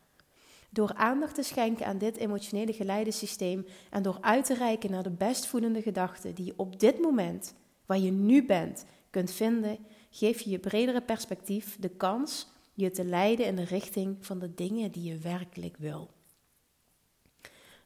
Door 0.74 0.94
aandacht 0.94 1.36
te 1.36 1.44
schenken 1.44 1.86
aan 1.86 1.98
dit 1.98 2.18
emotionele 2.18 2.74
geleidesysteem 2.74 3.66
en 3.90 4.04
door 4.04 4.18
uit 4.22 4.46
te 4.46 4.54
reiken 4.54 4.92
naar 4.92 5.04
de 5.04 5.12
best 5.12 5.46
voelende 5.46 5.82
gedachten 5.82 6.36
die 6.36 6.46
je 6.46 6.54
op 6.56 6.80
dit 6.80 7.00
moment, 7.00 7.54
waar 7.86 8.00
je 8.00 8.12
nu 8.12 8.46
bent, 8.46 8.86
kunt 9.10 9.32
vinden, 9.32 9.78
geef 10.10 10.42
je 10.42 10.50
je 10.50 10.60
bredere 10.60 11.02
perspectief 11.02 11.78
de 11.80 11.90
kans 11.90 12.48
je 12.74 12.92
te 12.92 13.06
leiden 13.06 13.46
in 13.46 13.56
de 13.56 13.64
richting 13.64 14.18
van 14.26 14.40
de 14.40 14.54
dingen 14.54 14.92
die 14.92 15.04
je 15.04 15.18
werkelijk 15.18 15.78
wil. 15.78 16.10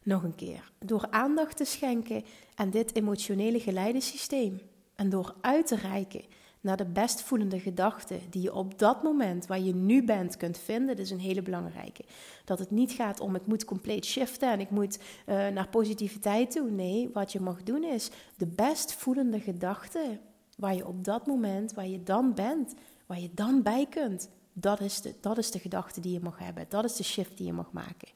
Nog 0.03 0.23
een 0.23 0.35
keer. 0.35 0.71
Door 0.79 1.07
aandacht 1.09 1.57
te 1.57 1.65
schenken 1.65 2.23
aan 2.55 2.69
dit 2.69 2.95
emotionele 2.95 3.59
geleidesysteem 3.59 4.61
en 4.95 5.09
door 5.09 5.35
uit 5.41 5.67
te 5.67 5.75
reiken 5.75 6.25
naar 6.67 6.77
de 6.77 6.85
best 6.85 7.21
voelende 7.21 7.59
gedachten 7.59 8.19
die 8.29 8.41
je 8.41 8.53
op 8.53 8.79
dat 8.79 9.03
moment 9.03 9.45
waar 9.45 9.59
je 9.59 9.75
nu 9.75 10.03
bent 10.03 10.37
kunt 10.37 10.57
vinden, 10.57 10.95
dat 10.95 11.05
is 11.05 11.11
een 11.11 11.19
hele 11.19 11.41
belangrijke. 11.41 12.03
Dat 12.45 12.59
het 12.59 12.71
niet 12.71 12.91
gaat 12.91 13.19
om 13.19 13.35
ik 13.35 13.45
moet 13.45 13.65
compleet 13.65 14.05
shiften 14.05 14.51
en 14.51 14.59
ik 14.59 14.69
moet 14.69 14.97
uh, 14.97 15.47
naar 15.47 15.69
positiviteit 15.69 16.51
toe. 16.51 16.69
Nee, 16.69 17.09
wat 17.13 17.31
je 17.31 17.39
mag 17.39 17.63
doen 17.63 17.83
is 17.83 18.09
de 18.37 18.47
best 18.47 18.93
voelende 18.93 19.39
gedachten 19.39 20.19
waar 20.57 20.75
je 20.75 20.87
op 20.87 21.03
dat 21.03 21.27
moment, 21.27 21.73
waar 21.73 21.87
je 21.87 22.03
dan 22.03 22.33
bent, 22.33 22.73
waar 23.05 23.19
je 23.19 23.29
dan 23.33 23.61
bij 23.61 23.85
kunt. 23.89 24.29
Dat 24.53 24.79
is 24.79 25.01
de, 25.01 25.13
dat 25.21 25.37
is 25.37 25.51
de 25.51 25.59
gedachte 25.59 26.01
die 26.01 26.13
je 26.13 26.19
mag 26.19 26.39
hebben. 26.39 26.65
Dat 26.69 26.83
is 26.83 26.95
de 26.95 27.03
shift 27.03 27.37
die 27.37 27.45
je 27.45 27.53
mag 27.53 27.71
maken 27.71 28.07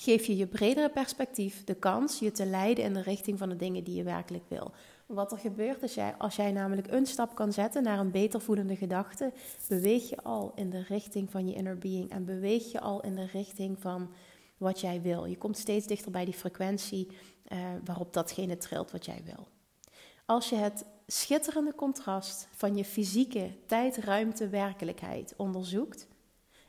geef 0.00 0.26
je 0.26 0.36
je 0.36 0.46
bredere 0.46 0.90
perspectief 0.90 1.64
de 1.64 1.74
kans 1.74 2.18
je 2.18 2.32
te 2.32 2.46
leiden 2.46 2.84
in 2.84 2.94
de 2.94 3.02
richting 3.02 3.38
van 3.38 3.48
de 3.48 3.56
dingen 3.56 3.84
die 3.84 3.94
je 3.94 4.02
werkelijk 4.02 4.44
wil. 4.48 4.72
Wat 5.08 5.32
er 5.32 5.38
gebeurt 5.38 5.82
als 5.82 5.94
jij, 5.94 6.14
als 6.18 6.36
jij 6.36 6.52
namelijk 6.52 6.90
een 6.90 7.06
stap 7.06 7.34
kan 7.34 7.52
zetten 7.52 7.82
naar 7.82 7.98
een 7.98 8.10
beter 8.10 8.40
voelende 8.40 8.76
gedachte, 8.76 9.32
beweeg 9.68 10.08
je 10.08 10.22
al 10.22 10.52
in 10.54 10.70
de 10.70 10.82
richting 10.82 11.30
van 11.30 11.48
je 11.48 11.54
inner 11.54 11.78
being 11.78 12.10
en 12.10 12.24
beweeg 12.24 12.72
je 12.72 12.80
al 12.80 13.00
in 13.00 13.14
de 13.14 13.26
richting 13.26 13.78
van 13.78 14.10
wat 14.56 14.80
jij 14.80 15.02
wil. 15.02 15.24
Je 15.24 15.38
komt 15.38 15.58
steeds 15.58 15.86
dichter 15.86 16.10
bij 16.10 16.24
die 16.24 16.34
frequentie 16.34 17.08
uh, 17.52 17.58
waarop 17.84 18.12
datgene 18.12 18.56
trilt 18.56 18.90
wat 18.90 19.04
jij 19.04 19.22
wil. 19.24 19.48
Als 20.24 20.48
je 20.48 20.56
het 20.56 20.84
schitterende 21.06 21.74
contrast 21.74 22.48
van 22.50 22.76
je 22.76 22.84
fysieke 22.84 23.50
tijd, 23.66 23.96
ruimte, 23.96 24.48
werkelijkheid 24.48 25.34
onderzoekt 25.36 26.08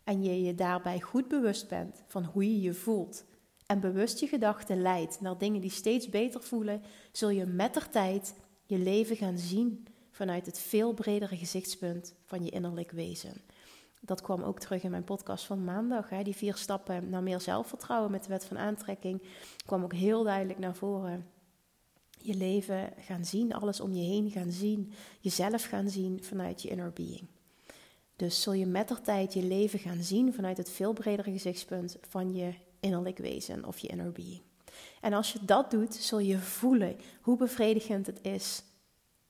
en 0.04 0.24
je 0.24 0.42
je 0.42 0.56
daarbij 0.56 1.02
goed 1.02 1.28
bewust 1.28 1.68
bent 1.68 2.04
van 2.08 2.24
hoe 2.24 2.44
je 2.44 2.62
je 2.62 2.74
voelt 2.74 3.24
en 3.70 3.80
bewust 3.80 4.20
je 4.20 4.28
gedachten 4.28 4.82
leidt 4.82 5.22
naar 5.22 5.38
dingen 5.38 5.62
die 5.62 5.72
steeds 5.72 6.10
beter 6.10 6.42
voelen, 6.42 6.82
zul 7.12 7.30
je 7.30 7.46
met 7.46 7.74
de 7.74 7.90
tijd 7.90 8.36
je 8.66 8.78
leven 8.78 9.16
gaan 9.16 9.38
zien 9.38 9.88
vanuit 10.12 10.46
het 10.46 10.60
veel 10.60 10.94
bredere 10.94 11.38
gezichtspunt 11.38 12.16
van 12.26 12.44
je 12.44 12.50
innerlijk 12.50 12.92
wezen. 12.92 13.42
Dat 14.02 14.22
kwam 14.22 14.44
ook 14.44 14.60
terug 14.60 14.84
in 14.84 14.92
mijn 14.92 15.04
podcast 15.04 15.46
van 15.46 15.64
maandag. 15.64 16.10
Hè. 16.10 16.24
Die 16.24 16.36
vier 16.36 16.56
stappen 16.56 17.10
naar 17.10 17.24
meer 17.24 17.42
zelfvertrouwen 17.42 18.12
met 18.12 18.24
de 18.24 18.30
wet 18.30 18.46
van 18.46 18.58
aantrekking 18.58 19.22
kwam 19.66 19.84
ook 19.84 19.94
heel 19.94 20.24
duidelijk 20.24 20.60
naar 20.60 20.76
voren. 20.76 21.26
Je 22.18 22.36
leven 22.36 22.94
gaan 23.00 23.26
zien, 23.26 23.54
alles 23.54 23.80
om 23.80 23.94
je 23.94 24.04
heen 24.04 24.32
gaan 24.32 24.52
zien, 24.52 24.94
jezelf 25.20 25.64
gaan 25.64 25.90
zien 25.90 26.24
vanuit 26.24 26.62
je 26.62 26.70
inner 26.70 26.94
being. 26.94 27.28
Dus 28.16 28.42
zul 28.42 28.54
je 28.54 28.66
met 28.66 28.88
de 28.88 29.02
tijd 29.02 29.34
je 29.34 29.44
leven 29.44 29.80
gaan 29.80 30.04
zien 30.04 30.34
vanuit 30.34 30.58
het 30.58 30.70
veel 30.70 30.94
bredere 30.94 31.32
gezichtspunt 31.32 31.98
van 32.02 32.34
je 32.34 32.54
innerlijk 32.80 33.18
wezen 33.18 33.66
of 33.66 33.80
je 33.80 33.88
inner 33.88 34.12
being. 34.12 34.42
En 35.02 35.14
als 35.14 35.34
je 35.34 35.40
dat 35.42 35.72
doet, 35.72 35.96
zul 35.96 36.20
je 36.20 36.38
voelen 36.38 36.96
hoe 37.22 37.38
bevredigend 37.38 38.06
het 38.06 38.20
is 38.22 38.64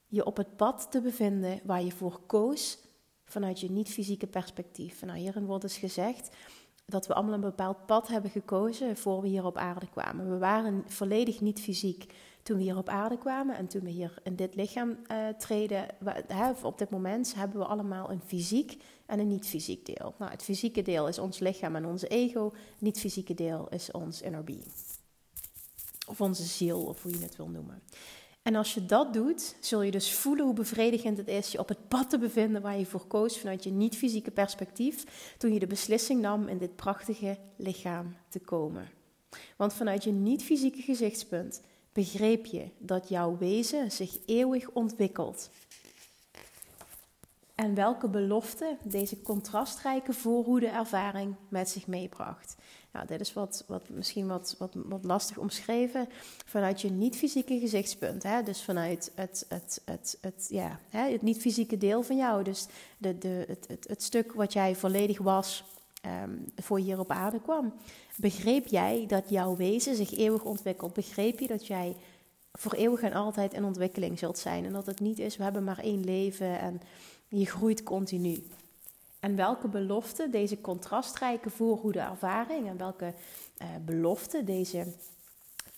je 0.09 0.25
op 0.25 0.37
het 0.37 0.55
pad 0.55 0.87
te 0.91 1.01
bevinden 1.01 1.59
waar 1.63 1.83
je 1.83 1.91
voor 1.91 2.19
koos 2.25 2.77
vanuit 3.25 3.59
je 3.59 3.71
niet-fysieke 3.71 4.27
perspectief. 4.27 5.01
Nou, 5.01 5.17
hierin 5.17 5.45
wordt 5.45 5.61
dus 5.61 5.77
gezegd 5.77 6.29
dat 6.89 7.07
we 7.07 7.13
allemaal 7.13 7.33
een 7.33 7.41
bepaald 7.41 7.85
pad 7.85 8.07
hebben 8.07 8.31
gekozen 8.31 8.97
voor 8.97 9.21
we 9.21 9.27
hier 9.27 9.45
op 9.45 9.57
aarde 9.57 9.89
kwamen. 9.89 10.31
We 10.31 10.37
waren 10.37 10.83
volledig 10.85 11.41
niet 11.41 11.59
fysiek 11.59 12.13
toen 12.43 12.57
we 12.57 12.63
hier 12.63 12.77
op 12.77 12.89
aarde 12.89 13.17
kwamen 13.17 13.55
en 13.55 13.67
toen 13.67 13.83
we 13.83 13.89
hier 13.89 14.13
in 14.23 14.35
dit 14.35 14.55
lichaam 14.55 14.89
uh, 15.11 15.27
treden. 15.27 15.85
We, 15.99 16.55
op 16.61 16.77
dit 16.77 16.89
moment 16.89 17.35
hebben 17.35 17.59
we 17.59 17.65
allemaal 17.65 18.11
een 18.11 18.21
fysiek 18.25 18.83
en 19.05 19.19
een 19.19 19.27
niet-fysiek 19.27 19.85
deel. 19.85 20.13
Nou, 20.17 20.31
het 20.31 20.43
fysieke 20.43 20.81
deel 20.81 21.07
is 21.07 21.19
ons 21.19 21.39
lichaam 21.39 21.75
en 21.75 21.85
onze 21.85 22.07
ego. 22.07 22.43
Het 22.53 22.81
niet-fysieke 22.81 23.33
deel 23.33 23.67
is 23.69 23.91
ons 23.91 24.21
inner 24.21 24.43
being. 24.43 24.71
Of 26.07 26.21
onze 26.21 26.43
ziel, 26.43 26.83
of 26.83 27.01
hoe 27.01 27.11
je 27.11 27.23
het 27.23 27.35
wil 27.35 27.49
noemen. 27.49 27.81
En 28.49 28.55
als 28.55 28.73
je 28.73 28.85
dat 28.85 29.13
doet, 29.13 29.55
zul 29.59 29.81
je 29.81 29.91
dus 29.91 30.13
voelen 30.13 30.45
hoe 30.45 30.53
bevredigend 30.53 31.17
het 31.17 31.27
is 31.27 31.51
je 31.51 31.59
op 31.59 31.67
het 31.67 31.87
pad 31.87 32.09
te 32.09 32.17
bevinden 32.17 32.61
waar 32.61 32.77
je 32.77 32.85
voor 32.85 33.07
koos 33.07 33.39
vanuit 33.39 33.63
je 33.63 33.69
niet-fysieke 33.69 34.31
perspectief, 34.31 35.03
toen 35.37 35.53
je 35.53 35.59
de 35.59 35.67
beslissing 35.67 36.21
nam 36.21 36.47
in 36.47 36.57
dit 36.57 36.75
prachtige 36.75 37.37
lichaam 37.55 38.15
te 38.29 38.39
komen. 38.39 38.89
Want 39.57 39.73
vanuit 39.73 40.03
je 40.03 40.11
niet-fysieke 40.11 40.81
gezichtspunt 40.81 41.61
begreep 41.93 42.45
je 42.45 42.69
dat 42.77 43.09
jouw 43.09 43.37
wezen 43.37 43.91
zich 43.91 44.17
eeuwig 44.25 44.69
ontwikkelt. 44.69 45.49
En 47.55 47.75
welke 47.75 48.07
belofte 48.07 48.77
deze 48.83 49.21
contrastrijke 49.21 50.13
voorhoede 50.13 50.67
ervaring 50.67 51.35
met 51.49 51.69
zich 51.69 51.87
meebracht. 51.87 52.55
Nou, 52.91 53.07
dit 53.07 53.21
is 53.21 53.33
wat, 53.33 53.63
wat 53.67 53.89
misschien 53.89 54.27
wat, 54.27 54.55
wat, 54.57 54.73
wat 54.73 55.03
lastig 55.03 55.37
omschreven 55.37 56.09
vanuit 56.45 56.81
je 56.81 56.89
niet-fysieke 56.89 57.59
gezichtspunt. 57.59 58.23
Hè? 58.23 58.43
Dus 58.43 58.63
vanuit 58.63 59.11
het, 59.15 59.45
het, 59.47 59.81
het, 59.85 60.17
het, 60.21 60.45
ja, 60.49 60.79
hè? 60.89 61.11
het 61.11 61.21
niet-fysieke 61.21 61.77
deel 61.77 62.03
van 62.03 62.17
jou. 62.17 62.43
Dus 62.43 62.65
de, 62.97 63.17
de, 63.17 63.45
het, 63.47 63.65
het, 63.67 63.87
het 63.87 64.03
stuk 64.03 64.33
wat 64.33 64.53
jij 64.53 64.75
volledig 64.75 65.17
was 65.17 65.63
um, 66.23 66.45
voor 66.55 66.79
je 66.79 66.85
hier 66.85 66.99
op 66.99 67.11
aarde 67.11 67.41
kwam. 67.41 67.73
Begreep 68.17 68.67
jij 68.67 69.05
dat 69.07 69.29
jouw 69.29 69.55
wezen 69.55 69.95
zich 69.95 70.17
eeuwig 70.17 70.43
ontwikkelt? 70.43 70.93
Begreep 70.93 71.39
je 71.39 71.47
dat 71.47 71.67
jij 71.67 71.95
voor 72.51 72.73
eeuwig 72.73 73.01
en 73.01 73.13
altijd 73.13 73.53
in 73.53 73.63
ontwikkeling 73.63 74.19
zult 74.19 74.37
zijn? 74.37 74.65
En 74.65 74.73
dat 74.73 74.85
het 74.85 74.99
niet 74.99 75.19
is, 75.19 75.37
we 75.37 75.43
hebben 75.43 75.63
maar 75.63 75.79
één 75.79 76.03
leven 76.03 76.59
en 76.59 76.81
je 77.27 77.45
groeit 77.45 77.83
continu. 77.83 78.43
En 79.19 79.35
welke 79.35 79.67
belofte 79.67 80.29
deze 80.29 80.61
contrastrijke 80.61 81.49
voorgoede 81.49 81.99
ervaring 81.99 82.67
en 82.67 82.77
welke 82.77 83.13
uh, 83.61 83.67
belofte 83.85 84.43
deze 84.43 84.85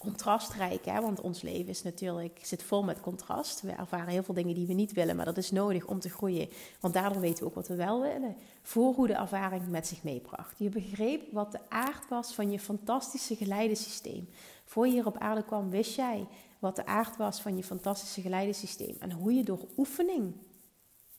contrastrijke, 0.01 1.01
want 1.01 1.21
ons 1.21 1.41
leven 1.41 1.69
is 1.69 1.83
natuurlijk, 1.83 2.39
zit 2.41 2.63
vol 2.63 2.83
met 2.83 2.99
contrast. 2.99 3.61
We 3.61 3.71
ervaren 3.71 4.07
heel 4.07 4.23
veel 4.23 4.33
dingen 4.33 4.55
die 4.55 4.67
we 4.67 4.73
niet 4.73 4.93
willen, 4.93 5.15
maar 5.15 5.25
dat 5.25 5.37
is 5.37 5.51
nodig 5.51 5.85
om 5.85 5.99
te 5.99 6.09
groeien. 6.09 6.49
Want 6.79 6.93
daardoor 6.93 7.21
weten 7.21 7.43
we 7.43 7.49
ook 7.49 7.55
wat 7.55 7.67
we 7.67 7.75
wel 7.75 8.01
willen. 8.01 8.35
Voorgoede 8.61 9.13
ervaring 9.13 9.67
met 9.67 9.87
zich 9.87 10.03
meebracht. 10.03 10.59
Je 10.59 10.69
begreep 10.69 11.31
wat 11.31 11.51
de 11.51 11.69
aard 11.69 12.07
was 12.09 12.33
van 12.33 12.51
je 12.51 12.59
fantastische 12.59 13.35
geleidensysteem. 13.35 14.29
Voor 14.65 14.85
je 14.85 14.91
hier 14.91 15.05
op 15.05 15.17
aarde 15.17 15.43
kwam, 15.43 15.69
wist 15.69 15.95
jij 15.95 16.27
wat 16.59 16.75
de 16.75 16.85
aard 16.85 17.17
was 17.17 17.41
van 17.41 17.57
je 17.57 17.63
fantastische 17.63 18.21
geleidensysteem. 18.21 18.95
En 18.99 19.11
hoe 19.11 19.33
je 19.33 19.43
door 19.43 19.67
oefening 19.77 20.33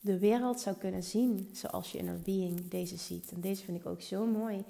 de 0.04 0.18
wereld 0.18 0.60
zou 0.60 0.76
kunnen 0.76 1.02
zien 1.02 1.48
zoals 1.52 1.92
je 1.92 1.98
inner 1.98 2.20
being 2.20 2.68
deze 2.68 2.96
ziet. 2.96 3.32
En 3.32 3.40
deze 3.40 3.64
vind 3.64 3.78
ik 3.78 3.86
ook 3.86 4.00
zo 4.02 4.26
mooi. 4.26 4.64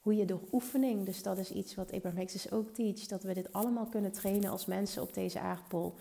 Hoe 0.00 0.16
je 0.16 0.24
door 0.24 0.40
oefening, 0.52 1.04
dus 1.04 1.22
dat 1.22 1.38
is 1.38 1.50
iets 1.50 1.74
wat 1.74 1.92
Abraham 1.92 2.18
Hicks 2.18 2.32
dus 2.32 2.50
ook 2.50 2.70
teach, 2.70 3.06
dat 3.06 3.22
we 3.22 3.34
dit 3.34 3.52
allemaal 3.52 3.86
kunnen 3.86 4.12
trainen 4.12 4.50
als 4.50 4.66
mensen 4.66 5.02
op 5.02 5.14
deze 5.14 5.40
aardbol. 5.40 5.94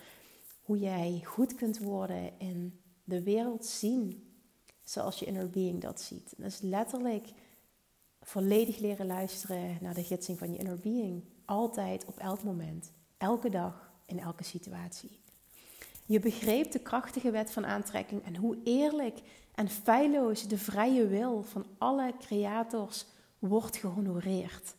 Hoe 0.61 0.79
jij 0.79 1.21
goed 1.23 1.55
kunt 1.55 1.79
worden 1.79 2.39
in 2.39 2.79
de 3.03 3.23
wereld 3.23 3.65
zien 3.65 4.23
zoals 4.83 5.19
je 5.19 5.25
inner 5.25 5.49
being 5.49 5.81
dat 5.81 6.01
ziet. 6.01 6.33
Dat 6.37 6.47
is 6.47 6.61
letterlijk 6.61 7.27
volledig 8.21 8.77
leren 8.77 9.05
luisteren 9.05 9.77
naar 9.81 9.93
de 9.93 10.03
gidsing 10.03 10.37
van 10.37 10.51
je 10.51 10.57
inner 10.57 10.79
being. 10.79 11.23
Altijd, 11.45 12.05
op 12.05 12.17
elk 12.17 12.43
moment, 12.43 12.91
elke 13.17 13.49
dag, 13.49 13.91
in 14.05 14.19
elke 14.19 14.43
situatie. 14.43 15.19
Je 16.07 16.19
begreep 16.19 16.71
de 16.71 16.79
krachtige 16.79 17.31
wet 17.31 17.51
van 17.51 17.65
aantrekking 17.65 18.25
en 18.25 18.35
hoe 18.35 18.57
eerlijk 18.63 19.19
en 19.55 19.69
feilloos 19.69 20.47
de 20.47 20.57
vrije 20.57 21.07
wil 21.07 21.43
van 21.43 21.65
alle 21.77 22.13
creators 22.19 23.05
wordt 23.39 23.77
gehonoreerd. 23.77 24.75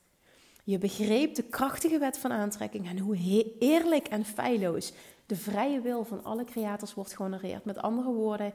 Je 0.64 0.78
begreep 0.78 1.34
de 1.34 1.42
krachtige 1.42 1.98
wet 1.98 2.18
van 2.18 2.32
aantrekking 2.32 2.88
en 2.88 2.98
hoe 2.98 3.16
eerlijk 3.58 4.08
en 4.08 4.24
feilloos 4.24 4.92
de 5.26 5.36
vrije 5.36 5.80
wil 5.80 6.04
van 6.04 6.24
alle 6.24 6.44
creators 6.44 6.94
wordt 6.94 7.16
gehonoreerd. 7.16 7.64
Met 7.64 7.78
andere 7.78 8.12
woorden, 8.12 8.52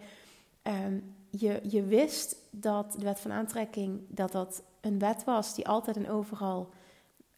ehm, 0.61 0.99
je, 1.29 1.59
je 1.69 1.83
wist 1.83 2.35
dat 2.51 2.91
de 2.91 3.03
wet 3.03 3.19
van 3.19 3.31
aantrekking 3.31 4.01
dat 4.07 4.31
dat 4.31 4.63
een 4.81 4.99
wet 4.99 5.23
was 5.23 5.55
die 5.55 5.67
altijd 5.67 5.97
en 5.97 6.09
overal 6.09 6.69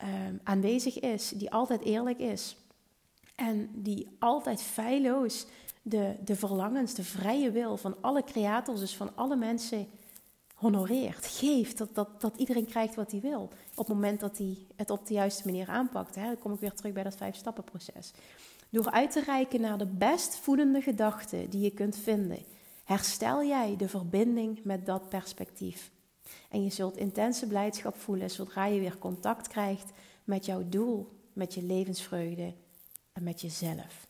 um, 0.03 0.39
aanwezig 0.43 0.99
is, 0.99 1.29
die 1.29 1.51
altijd 1.51 1.81
eerlijk 1.81 2.19
is. 2.19 2.57
En 3.35 3.69
die 3.73 4.15
altijd 4.19 4.61
feilloos 4.61 5.45
de, 5.81 6.15
de 6.23 6.35
verlangens, 6.35 6.93
de 6.93 7.03
vrije 7.03 7.51
wil 7.51 7.77
van 7.77 7.95
alle 8.01 8.23
creators, 8.23 8.79
dus 8.79 8.95
van 8.95 9.15
alle 9.15 9.35
mensen, 9.35 9.87
honoreert. 10.55 11.25
Geeft, 11.25 11.77
dat, 11.77 11.95
dat, 11.95 12.21
dat 12.21 12.37
iedereen 12.37 12.65
krijgt 12.65 12.95
wat 12.95 13.11
hij 13.11 13.19
wil. 13.19 13.49
Op 13.75 13.87
het 13.87 13.87
moment 13.87 14.19
dat 14.19 14.37
hij 14.37 14.57
het 14.75 14.89
op 14.89 15.07
de 15.07 15.13
juiste 15.13 15.45
manier 15.45 15.67
aanpakt. 15.67 16.15
Hè, 16.15 16.25
dan 16.25 16.37
kom 16.37 16.53
ik 16.53 16.59
weer 16.59 16.73
terug 16.73 16.93
bij 16.93 17.03
dat 17.03 17.15
vijf 17.15 17.35
stappenproces. 17.35 18.11
Door 18.69 18.91
uit 18.91 19.11
te 19.11 19.21
reiken 19.21 19.61
naar 19.61 19.77
de 19.77 19.85
best 19.85 20.35
voedende 20.35 20.81
gedachten 20.81 21.49
die 21.49 21.61
je 21.61 21.71
kunt 21.71 21.97
vinden, 21.97 22.39
herstel 22.83 23.43
jij 23.43 23.75
de 23.77 23.89
verbinding 23.89 24.63
met 24.63 24.85
dat 24.85 25.09
perspectief. 25.09 25.91
En 26.49 26.63
je 26.63 26.69
zult 26.69 26.97
intense 26.97 27.47
blijdschap 27.47 27.95
voelen 27.95 28.29
zodra 28.29 28.65
je 28.65 28.79
weer 28.79 28.97
contact 28.97 29.47
krijgt 29.47 29.91
met 30.23 30.45
jouw 30.45 30.69
doel, 30.69 31.09
met 31.33 31.53
je 31.53 31.63
levensvreugde 31.63 32.53
en 33.15 33.23
met 33.23 33.41
jezelf. 33.41 34.07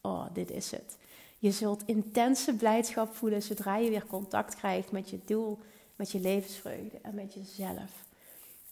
Oh, 0.00 0.24
dit 0.32 0.50
is 0.50 0.70
het. 0.70 0.98
Je 1.38 1.50
zult 1.50 1.82
intense 1.86 2.54
blijdschap 2.54 3.14
voelen 3.14 3.42
zodra 3.42 3.76
je 3.76 3.90
weer 3.90 4.06
contact 4.06 4.54
krijgt 4.54 4.92
met 4.92 5.10
je 5.10 5.18
doel, 5.24 5.58
met 5.96 6.10
je 6.10 6.20
levensvreugde 6.20 6.98
en 7.02 7.14
met 7.14 7.34
jezelf. 7.34 8.04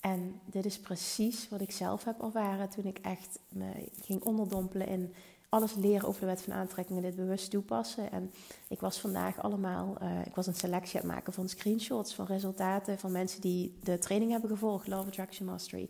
En 0.00 0.40
dit 0.44 0.64
is 0.64 0.78
precies 0.78 1.48
wat 1.48 1.60
ik 1.60 1.70
zelf 1.70 2.04
heb 2.04 2.22
ervaren 2.22 2.68
toen 2.68 2.84
ik 2.84 2.98
echt 2.98 3.38
me 3.48 3.88
ging 4.02 4.22
onderdompelen 4.22 4.86
in 4.86 5.14
alles 5.48 5.74
leren 5.74 6.08
over 6.08 6.20
de 6.20 6.26
wet 6.26 6.42
van 6.42 6.52
aantrekking 6.52 6.98
en 6.98 7.04
dit 7.04 7.16
bewust 7.16 7.50
toepassen. 7.50 8.12
En 8.12 8.32
ik 8.68 8.80
was 8.80 8.98
vandaag 8.98 9.42
allemaal, 9.42 9.96
uh, 10.02 10.26
ik 10.26 10.34
was 10.34 10.46
een 10.46 10.54
selectie 10.54 11.00
aan 11.00 11.06
het 11.06 11.14
maken 11.14 11.32
van 11.32 11.48
screenshots 11.48 12.14
van 12.14 12.26
resultaten 12.26 12.98
van 12.98 13.12
mensen 13.12 13.40
die 13.40 13.78
de 13.82 13.98
training 13.98 14.30
hebben 14.30 14.50
gevolgd, 14.50 14.86
Love 14.86 15.06
Attraction 15.06 15.46
Mastery. 15.46 15.88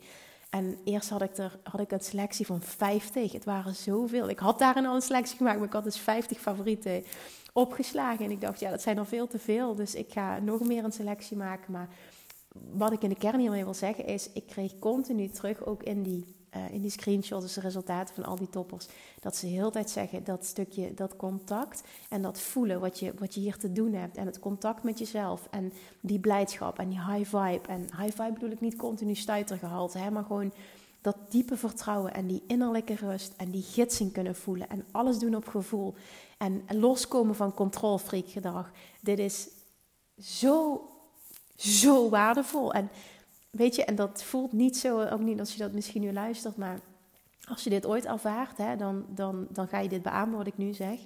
En 0.50 0.78
eerst 0.85 1.09
had 1.09 1.23
ik, 1.23 1.37
er, 1.37 1.59
had 1.62 1.81
ik 1.81 1.93
een 1.93 2.00
selectie 2.00 2.47
van 2.47 2.61
50. 2.61 3.33
Het 3.33 3.45
waren 3.45 3.75
zoveel. 3.75 4.28
Ik 4.28 4.38
had 4.38 4.59
daarin 4.59 4.87
al 4.87 4.95
een 4.95 5.02
selectie 5.02 5.37
gemaakt, 5.37 5.59
maar 5.59 5.67
ik 5.67 5.73
had 5.73 5.85
dus 5.85 5.99
50 5.99 6.38
favorieten 6.38 7.05
opgeslagen. 7.52 8.25
En 8.25 8.31
ik 8.31 8.40
dacht, 8.40 8.61
ja, 8.61 8.71
dat 8.71 8.83
zijn 8.83 8.99
er 8.99 9.07
veel 9.07 9.26
te 9.26 9.38
veel. 9.38 9.75
Dus 9.75 9.95
ik 9.95 10.12
ga 10.12 10.38
nog 10.38 10.61
meer 10.61 10.85
een 10.85 10.93
selectie 10.93 11.37
maken. 11.37 11.73
Maar 11.73 11.88
wat 12.73 12.93
ik 12.93 13.02
in 13.02 13.09
de 13.09 13.19
kern 13.19 13.40
hiermee 13.40 13.64
wil 13.64 13.75
zeggen 13.75 14.07
is, 14.07 14.33
ik 14.33 14.47
kreeg 14.47 14.78
continu 14.78 15.28
terug, 15.28 15.67
ook 15.67 15.83
in 15.83 16.02
die 16.02 16.38
uh, 16.57 16.73
in 16.73 16.81
die 16.81 16.90
screenshots, 16.90 17.45
dus 17.45 17.55
de 17.55 17.61
resultaten 17.61 18.14
van 18.14 18.25
al 18.25 18.37
die 18.37 18.49
toppers, 18.49 18.87
dat 19.21 19.37
ze 19.37 19.47
heel 19.47 19.71
tijd 19.71 19.90
zeggen 19.90 20.25
dat 20.25 20.45
stukje, 20.45 20.95
dat 20.95 21.17
contact 21.17 21.83
en 22.09 22.23
dat 22.23 22.40
voelen 22.40 22.81
wat 22.81 22.99
je, 22.99 23.12
wat 23.19 23.35
je 23.35 23.40
hier 23.40 23.57
te 23.57 23.73
doen 23.73 23.93
hebt. 23.93 24.17
En 24.17 24.26
het 24.26 24.38
contact 24.38 24.83
met 24.83 24.99
jezelf 24.99 25.49
en 25.50 25.73
die 26.00 26.19
blijdschap 26.19 26.78
en 26.78 26.88
die 26.88 27.05
high 27.05 27.37
vibe. 27.37 27.69
En 27.69 27.81
high 27.81 28.23
vibe 28.23 28.33
bedoel 28.33 28.50
ik 28.50 28.61
niet 28.61 28.76
continu 28.76 29.14
stuitergehalte, 29.14 29.99
hè, 29.99 30.11
maar 30.11 30.25
gewoon 30.25 30.52
dat 31.00 31.17
diepe 31.28 31.57
vertrouwen 31.57 32.14
en 32.14 32.26
die 32.26 32.43
innerlijke 32.47 32.95
rust 32.95 33.33
en 33.37 33.50
die 33.50 33.62
gidsing 33.62 34.12
kunnen 34.12 34.35
voelen 34.35 34.69
en 34.69 34.85
alles 34.90 35.19
doen 35.19 35.35
op 35.35 35.49
gevoel 35.49 35.95
en 36.38 36.64
loskomen 36.69 37.35
van 37.35 37.55
controlfreak 37.55 38.28
gedrag. 38.28 38.71
Dit 39.00 39.19
is 39.19 39.49
zo, 40.19 40.83
zo 41.57 42.09
waardevol. 42.09 42.73
En 42.73 42.90
weet 43.58 43.74
je, 43.74 43.84
en 43.84 43.94
dat 43.94 44.22
voelt 44.22 44.52
niet 44.52 44.76
zo, 44.76 45.02
ook 45.02 45.20
niet 45.20 45.38
als 45.40 45.52
je 45.52 45.58
dat 45.58 45.72
misschien 45.72 46.00
nu 46.00 46.12
luistert, 46.12 46.56
maar 46.56 46.80
als 47.48 47.64
je 47.64 47.70
dit 47.70 47.86
ooit 47.86 48.04
ervaart, 48.04 48.56
hè, 48.56 48.76
dan, 48.76 49.06
dan, 49.08 49.46
dan 49.50 49.68
ga 49.68 49.78
je 49.78 49.88
dit 49.88 50.02
beamen 50.02 50.36
wat 50.36 50.46
ik 50.46 50.56
nu 50.56 50.72
zeg. 50.72 50.98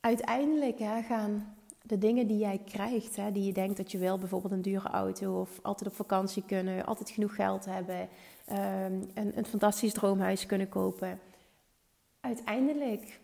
Uiteindelijk 0.00 0.78
hè, 0.78 1.02
gaan 1.02 1.56
de 1.82 1.98
dingen 1.98 2.26
die 2.26 2.38
jij 2.38 2.60
krijgt, 2.64 3.16
hè, 3.16 3.32
die 3.32 3.44
je 3.44 3.52
denkt 3.52 3.76
dat 3.76 3.92
je 3.92 3.98
wil, 3.98 4.18
bijvoorbeeld 4.18 4.52
een 4.52 4.62
dure 4.62 4.88
auto 4.88 5.40
of 5.40 5.58
altijd 5.62 5.90
op 5.90 5.96
vakantie 5.96 6.42
kunnen, 6.46 6.86
altijd 6.86 7.10
genoeg 7.10 7.34
geld 7.34 7.64
hebben, 7.64 8.08
um, 8.50 9.10
een, 9.14 9.38
een 9.38 9.46
fantastisch 9.46 9.92
droomhuis 9.92 10.46
kunnen 10.46 10.68
kopen. 10.68 11.20
Uiteindelijk, 12.20 13.20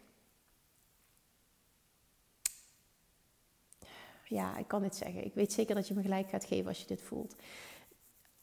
ja, 4.33 4.57
ik 4.57 4.69
kan 4.69 4.83
dit 4.83 4.97
zeggen. 4.97 5.25
Ik 5.25 5.35
weet 5.35 5.53
zeker 5.53 5.75
dat 5.75 5.89
je 5.89 5.95
me 5.95 6.03
gelijk 6.03 6.29
gaat 6.29 6.45
geven 6.45 6.69
als 6.69 6.81
je 6.81 6.87
dit 6.87 7.03
voelt. 7.03 7.35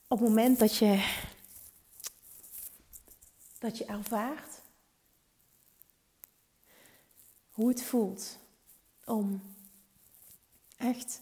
Op 0.08 0.20
het 0.20 0.28
moment 0.28 0.60
dat 0.60 0.76
je, 0.76 1.18
dat 3.60 3.78
je 3.78 3.86
ervaart 3.86 4.62
hoe 7.50 7.70
het 7.70 7.84
voelt 7.84 8.38
om 9.06 9.42
echt 10.78 11.22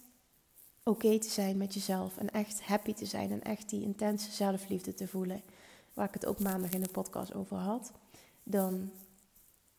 oké 0.84 1.20
te 1.20 1.30
zijn 1.30 1.58
met 1.58 1.74
jezelf 1.74 2.18
en 2.18 2.30
echt 2.30 2.64
happy 2.64 2.94
te 2.94 3.06
zijn 3.06 3.32
en 3.32 3.44
echt 3.44 3.70
die 3.70 3.82
intense 3.82 4.32
zelfliefde 4.32 4.94
te 4.94 5.08
voelen, 5.08 5.42
waar 5.94 6.08
ik 6.08 6.14
het 6.14 6.26
ook 6.26 6.40
maandag 6.40 6.72
in 6.72 6.82
de 6.82 6.92
podcast 6.92 7.34
over 7.34 7.58
had, 7.58 7.92
dan 8.44 8.92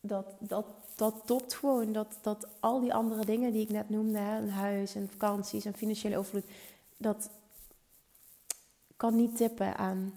dat, 0.01 0.25
dat, 0.39 0.65
dat 0.99 1.21
topt 1.25 1.53
gewoon. 1.53 1.91
Dat, 1.91 2.17
dat 2.21 2.47
al 2.59 2.79
die 2.79 2.93
andere 2.93 3.25
dingen 3.25 3.51
die 3.51 3.61
ik 3.61 3.69
net 3.69 3.89
noemde, 3.89 4.17
hè, 4.17 4.37
een 4.37 4.49
huis 4.49 4.95
en 4.95 5.09
vakanties 5.09 5.65
en 5.65 5.73
financiële 5.73 6.17
overvloed, 6.17 6.51
dat 6.97 7.29
kan 8.95 9.15
niet 9.15 9.37
tippen 9.37 9.77
aan, 9.77 10.13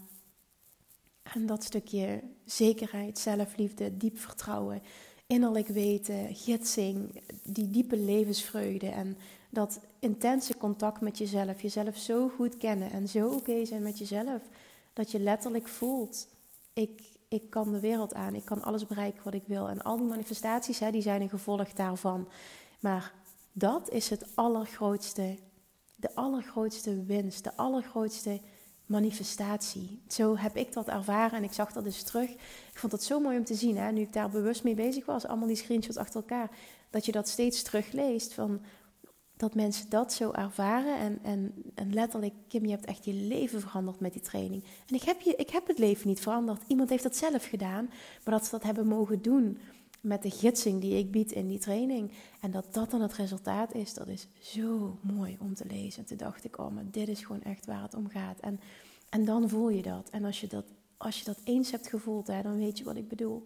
aan 1.22 1.46
dat 1.46 1.64
stukje 1.64 2.22
zekerheid, 2.44 3.18
zelfliefde, 3.18 3.96
diep 3.96 4.18
vertrouwen, 4.18 4.82
innerlijk 5.26 5.68
weten, 5.68 6.34
gidsing, 6.34 7.22
die 7.42 7.70
diepe 7.70 7.96
levensvreugde 7.96 8.88
en 8.88 9.16
dat 9.50 9.80
intense 9.98 10.56
contact 10.56 11.00
met 11.00 11.18
jezelf, 11.18 11.62
jezelf 11.62 11.96
zo 11.96 12.28
goed 12.28 12.56
kennen 12.56 12.90
en 12.90 13.08
zo 13.08 13.28
oké 13.28 13.64
zijn 13.64 13.82
met 13.82 13.98
jezelf, 13.98 14.42
dat 14.92 15.10
je 15.10 15.18
letterlijk 15.20 15.68
voelt, 15.68 16.28
ik, 16.72 17.11
ik 17.32 17.50
kan 17.50 17.72
de 17.72 17.80
wereld 17.80 18.14
aan, 18.14 18.34
ik 18.34 18.44
kan 18.44 18.62
alles 18.62 18.86
bereiken 18.86 19.24
wat 19.24 19.34
ik 19.34 19.42
wil. 19.46 19.68
En 19.68 19.82
al 19.82 19.96
die 19.96 20.06
manifestaties, 20.06 20.78
hè, 20.78 20.90
die 20.90 21.02
zijn 21.02 21.22
een 21.22 21.28
gevolg 21.28 21.72
daarvan. 21.72 22.28
Maar 22.80 23.12
dat 23.52 23.90
is 23.90 24.10
het 24.10 24.26
allergrootste, 24.34 25.38
de 25.96 26.14
allergrootste 26.14 27.04
winst, 27.04 27.44
de 27.44 27.56
allergrootste 27.56 28.40
manifestatie. 28.86 30.02
Zo 30.08 30.36
heb 30.36 30.56
ik 30.56 30.72
dat 30.72 30.88
ervaren 30.88 31.38
en 31.38 31.44
ik 31.44 31.52
zag 31.52 31.72
dat 31.72 31.84
dus 31.84 32.02
terug. 32.02 32.30
Ik 32.30 32.78
vond 32.78 32.92
dat 32.92 33.02
zo 33.02 33.20
mooi 33.20 33.38
om 33.38 33.44
te 33.44 33.54
zien, 33.54 33.76
hè, 33.76 33.92
nu 33.92 34.00
ik 34.00 34.12
daar 34.12 34.30
bewust 34.30 34.64
mee 34.64 34.74
bezig 34.74 35.06
was, 35.06 35.26
allemaal 35.26 35.48
die 35.48 35.56
screenshots 35.56 35.96
achter 35.96 36.20
elkaar, 36.20 36.50
dat 36.90 37.06
je 37.06 37.12
dat 37.12 37.28
steeds 37.28 37.62
terugleest 37.62 38.34
van 38.34 38.60
dat 39.42 39.54
mensen 39.54 39.88
dat 39.88 40.12
zo 40.12 40.30
ervaren. 40.30 40.98
En, 40.98 41.18
en, 41.22 41.54
en 41.74 41.94
letterlijk, 41.94 42.34
Kim, 42.48 42.64
je 42.64 42.70
hebt 42.70 42.84
echt 42.84 43.04
je 43.04 43.14
leven 43.14 43.60
veranderd 43.60 44.00
met 44.00 44.12
die 44.12 44.22
training. 44.22 44.64
En 44.86 44.94
ik 44.94 45.02
heb, 45.02 45.20
je, 45.20 45.34
ik 45.36 45.50
heb 45.50 45.66
het 45.66 45.78
leven 45.78 46.08
niet 46.08 46.20
veranderd. 46.20 46.62
Iemand 46.66 46.90
heeft 46.90 47.02
dat 47.02 47.16
zelf 47.16 47.44
gedaan. 47.44 47.84
Maar 48.24 48.34
dat 48.34 48.44
ze 48.44 48.50
dat 48.50 48.62
hebben 48.62 48.86
mogen 48.86 49.22
doen 49.22 49.58
met 50.00 50.22
de 50.22 50.30
gidsing 50.30 50.80
die 50.80 50.98
ik 50.98 51.10
bied 51.10 51.32
in 51.32 51.48
die 51.48 51.58
training. 51.58 52.12
En 52.40 52.50
dat 52.50 52.74
dat 52.74 52.90
dan 52.90 53.00
het 53.00 53.12
resultaat 53.12 53.74
is, 53.74 53.94
dat 53.94 54.08
is 54.08 54.28
zo 54.40 54.98
mooi 55.00 55.36
om 55.40 55.54
te 55.54 55.66
lezen. 55.66 56.04
toen 56.04 56.16
dacht 56.16 56.44
ik, 56.44 56.58
oh, 56.58 56.74
maar 56.74 56.84
dit 56.90 57.08
is 57.08 57.20
gewoon 57.20 57.42
echt 57.42 57.66
waar 57.66 57.82
het 57.82 57.94
om 57.94 58.08
gaat. 58.08 58.40
En, 58.40 58.60
en 59.08 59.24
dan 59.24 59.48
voel 59.48 59.68
je 59.68 59.82
dat. 59.82 60.10
En 60.10 60.24
als 60.24 60.40
je 60.40 60.46
dat, 60.46 60.64
als 60.96 61.18
je 61.18 61.24
dat 61.24 61.38
eens 61.44 61.70
hebt 61.70 61.86
gevoeld, 61.86 62.26
hè, 62.26 62.42
dan 62.42 62.58
weet 62.58 62.78
je 62.78 62.84
wat 62.84 62.96
ik 62.96 63.08
bedoel. 63.08 63.44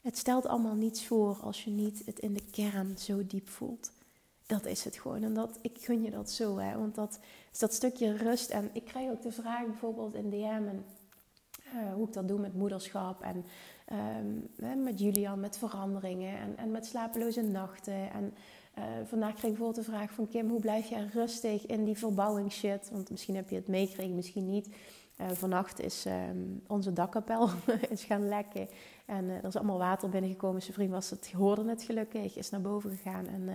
Het 0.00 0.18
stelt 0.18 0.46
allemaal 0.46 0.74
niets 0.74 1.06
voor 1.06 1.36
als 1.40 1.64
je 1.64 1.70
niet 1.70 2.02
het 2.04 2.18
in 2.18 2.34
de 2.34 2.44
kern 2.50 2.98
zo 2.98 3.26
diep 3.26 3.48
voelt 3.48 3.90
dat 4.46 4.66
is 4.66 4.84
het 4.84 4.96
gewoon. 4.96 5.22
En 5.22 5.34
dat, 5.34 5.58
ik 5.62 5.78
gun 5.80 6.02
je 6.02 6.10
dat 6.10 6.30
zo, 6.30 6.58
hè. 6.58 6.78
Want 6.78 6.94
dat 6.94 7.18
is 7.52 7.58
dat 7.58 7.74
stukje 7.74 8.16
rust. 8.16 8.50
En 8.50 8.70
ik 8.72 8.84
krijg 8.84 9.10
ook 9.10 9.22
de 9.22 9.32
vraag 9.32 9.64
bijvoorbeeld 9.66 10.14
in 10.14 10.30
DM... 10.30 10.68
En, 10.68 10.84
uh, 11.74 11.92
hoe 11.94 12.06
ik 12.06 12.12
dat 12.12 12.28
doe 12.28 12.38
met 12.38 12.54
moederschap 12.54 13.22
en 13.22 13.44
um, 14.66 14.82
met 14.82 15.00
Julian, 15.00 15.40
met 15.40 15.58
veranderingen 15.58 16.38
en, 16.38 16.56
en 16.56 16.70
met 16.70 16.86
slapeloze 16.86 17.42
nachten. 17.42 18.10
En 18.12 18.34
uh, 18.78 18.84
vandaag 19.04 19.30
kreeg 19.32 19.50
ik 19.50 19.56
bijvoorbeeld 19.56 19.86
de 19.86 19.92
vraag 19.92 20.10
van 20.12 20.28
Kim, 20.28 20.48
hoe 20.48 20.60
blijf 20.60 20.88
je 20.88 21.08
rustig 21.12 21.66
in 21.66 21.84
die 21.84 21.98
verbouwingsshit? 21.98 22.90
Want 22.92 23.10
misschien 23.10 23.36
heb 23.36 23.50
je 23.50 23.56
het 23.56 23.68
meegekregen, 23.68 24.14
misschien 24.14 24.50
niet. 24.50 24.68
Uh, 25.20 25.26
vannacht 25.30 25.80
is 25.80 26.04
um, 26.06 26.62
onze 26.66 26.92
dakkapel 26.92 27.48
is 27.88 28.04
gaan 28.04 28.28
lekken 28.28 28.68
en 29.06 29.28
er 29.28 29.44
is 29.44 29.56
allemaal 29.56 29.78
water 29.78 30.08
binnengekomen. 30.08 30.62
Zijn 30.62 30.74
vriend 30.74 30.90
was 30.90 31.10
het, 31.10 31.32
hoorde 31.32 31.68
het 31.68 31.82
gelukkig, 31.82 32.36
is 32.36 32.50
naar 32.50 32.60
boven 32.60 32.90
gegaan 32.90 33.26
en... 33.26 33.48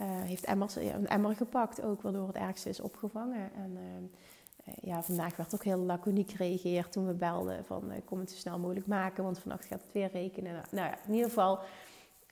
Uh, 0.00 0.06
heeft 0.06 0.44
emmers, 0.44 0.76
een 0.76 1.08
emmer 1.08 1.36
gepakt 1.36 1.82
ook, 1.82 2.02
waardoor 2.02 2.26
het 2.26 2.36
ergste 2.36 2.68
is 2.68 2.80
opgevangen. 2.80 3.50
En 3.54 3.78
uh, 3.78 4.74
ja, 4.82 5.02
vandaag 5.02 5.36
werd 5.36 5.54
ook 5.54 5.64
heel 5.64 5.78
laconiek 5.78 6.30
gereageerd 6.30 6.92
toen 6.92 7.06
we 7.06 7.12
belden 7.12 7.64
van 7.64 7.92
kom 8.04 8.18
het 8.18 8.30
zo 8.30 8.36
snel 8.36 8.58
mogelijk 8.58 8.86
maken, 8.86 9.24
want 9.24 9.38
vannacht 9.38 9.64
gaat 9.64 9.82
het 9.82 9.92
weer 9.92 10.10
rekenen. 10.10 10.52
Nou, 10.52 10.64
nou 10.70 10.86
ja, 10.86 10.98
in 11.06 11.12
ieder 11.14 11.28
geval. 11.28 11.58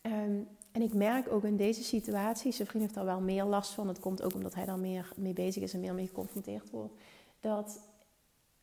Um, 0.03 0.49
en 0.73 0.83
ik 0.83 0.95
merk 0.95 1.33
ook 1.33 1.45
in 1.45 1.57
deze 1.57 1.83
situatie, 1.83 2.53
zijn 2.53 2.69
vriend 2.69 2.83
heeft 2.83 2.95
daar 2.95 3.05
wel 3.05 3.21
meer 3.21 3.45
last 3.45 3.73
van. 3.73 3.89
Het 3.89 4.01
komt 4.01 4.23
ook 4.23 4.35
omdat 4.35 4.55
hij 4.55 4.65
daar 4.65 4.79
meer 4.79 5.13
mee 5.17 5.33
bezig 5.33 5.63
is 5.63 5.75
en 5.75 5.81
meer 5.81 5.95
mee 5.95 6.07
geconfronteerd 6.07 6.71
wordt. 6.71 6.95
Dat 7.41 7.81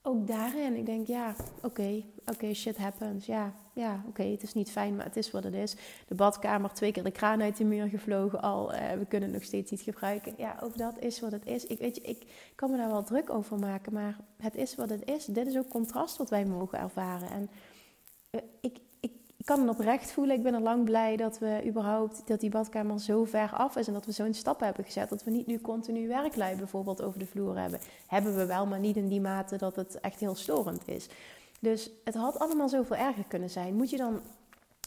ook 0.06 0.28
daarin, 0.28 0.76
ik 0.76 0.86
denk, 0.86 1.08
ja, 1.08 1.36
oké, 1.62 2.04
oké, 2.26 2.54
shit 2.54 2.78
happens. 2.78 3.26
Ja, 3.26 3.54
ja 3.74 4.04
oké, 4.08 4.24
het 4.24 4.44
is 4.44 4.54
niet 4.54 4.72
fijn, 4.72 4.96
maar 4.96 5.06
het 5.06 5.18
is 5.18 5.32
wat 5.32 5.44
het 5.44 5.54
is. 5.54 5.76
De 6.08 6.16
badkamer, 6.16 6.74
twee 6.74 6.92
keer 6.92 7.04
de 7.04 7.12
kraan 7.12 7.42
uit 7.42 7.58
de 7.58 7.64
muur 7.64 7.88
gevlogen 7.88 8.42
al. 8.42 8.74
Uh, 8.74 8.92
we 8.92 9.06
kunnen 9.06 9.30
het 9.30 9.38
nog 9.38 9.48
steeds 9.48 9.72
niet 9.72 9.82
gebruiken. 9.82 10.34
Ja, 10.38 10.58
ook 10.64 10.78
dat 10.78 11.00
is 11.00 11.20
wat 11.20 11.32
het 11.32 11.46
is. 11.46 11.66
Ik, 11.66 11.80
weet 11.80 11.96
je, 11.96 12.02
ik 12.02 12.52
kan 12.56 12.72
me 12.72 12.78
daar 12.78 12.92
wel 12.92 13.04
druk 13.04 13.30
over 13.30 13.60
maken, 13.60 13.94
maar 13.94 14.18
het 14.38 14.56
is 14.56 14.76
wat 14.76 14.90
het 14.90 15.10
is. 15.10 15.26
Dit 15.26 15.48
is 15.48 15.58
ook 15.58 15.70
contrast 15.70 16.18
wat 16.18 16.30
wij 16.30 16.46
mogen 16.46 16.80
ervaren. 16.80 17.30
En 17.30 17.50
uh, 18.32 18.42
ik, 18.62 18.78
ik 19.46 19.52
kan 19.52 19.68
het 19.68 19.78
oprecht 19.78 20.12
voelen. 20.12 20.36
Ik 20.36 20.44
ben 20.44 20.54
er 20.54 20.62
lang 20.62 20.84
blij 20.84 21.16
dat 21.16 21.40
we 21.40 21.62
überhaupt 21.66 22.22
dat 22.28 22.40
die 22.40 22.50
badkamer 22.50 23.00
zo 23.00 23.24
ver 23.24 23.50
af 23.54 23.76
is 23.76 23.88
en 23.88 23.94
dat 23.94 24.06
we 24.06 24.12
zo'n 24.12 24.34
stap 24.34 24.60
hebben 24.60 24.86
gezet. 24.86 25.10
Dat 25.10 25.24
we 25.24 25.32
niet 25.32 25.48
nu 25.48 25.62
continu 25.62 26.08
werklui 26.08 26.56
bijvoorbeeld 26.56 27.02
over 27.02 27.20
de 27.20 27.26
vloer 27.26 27.58
hebben. 27.58 27.80
Hebben 28.08 28.36
we 28.36 28.46
wel, 28.46 28.66
maar 28.66 28.80
niet 28.80 28.96
in 28.96 29.08
die 29.08 29.22
mate 29.22 29.58
dat 29.58 29.76
het 29.76 30.00
echt 30.00 30.20
heel 30.20 30.36
storend 30.36 30.88
is. 30.88 31.08
Dus 31.60 31.90
het 32.04 32.16
had 32.16 32.40
allemaal 32.40 32.70
zoveel 32.70 32.96
erger 32.96 33.24
kunnen 33.24 33.50
zijn. 33.50 33.76
Moet 33.76 33.90
je 33.90 33.98
dan 33.98 34.22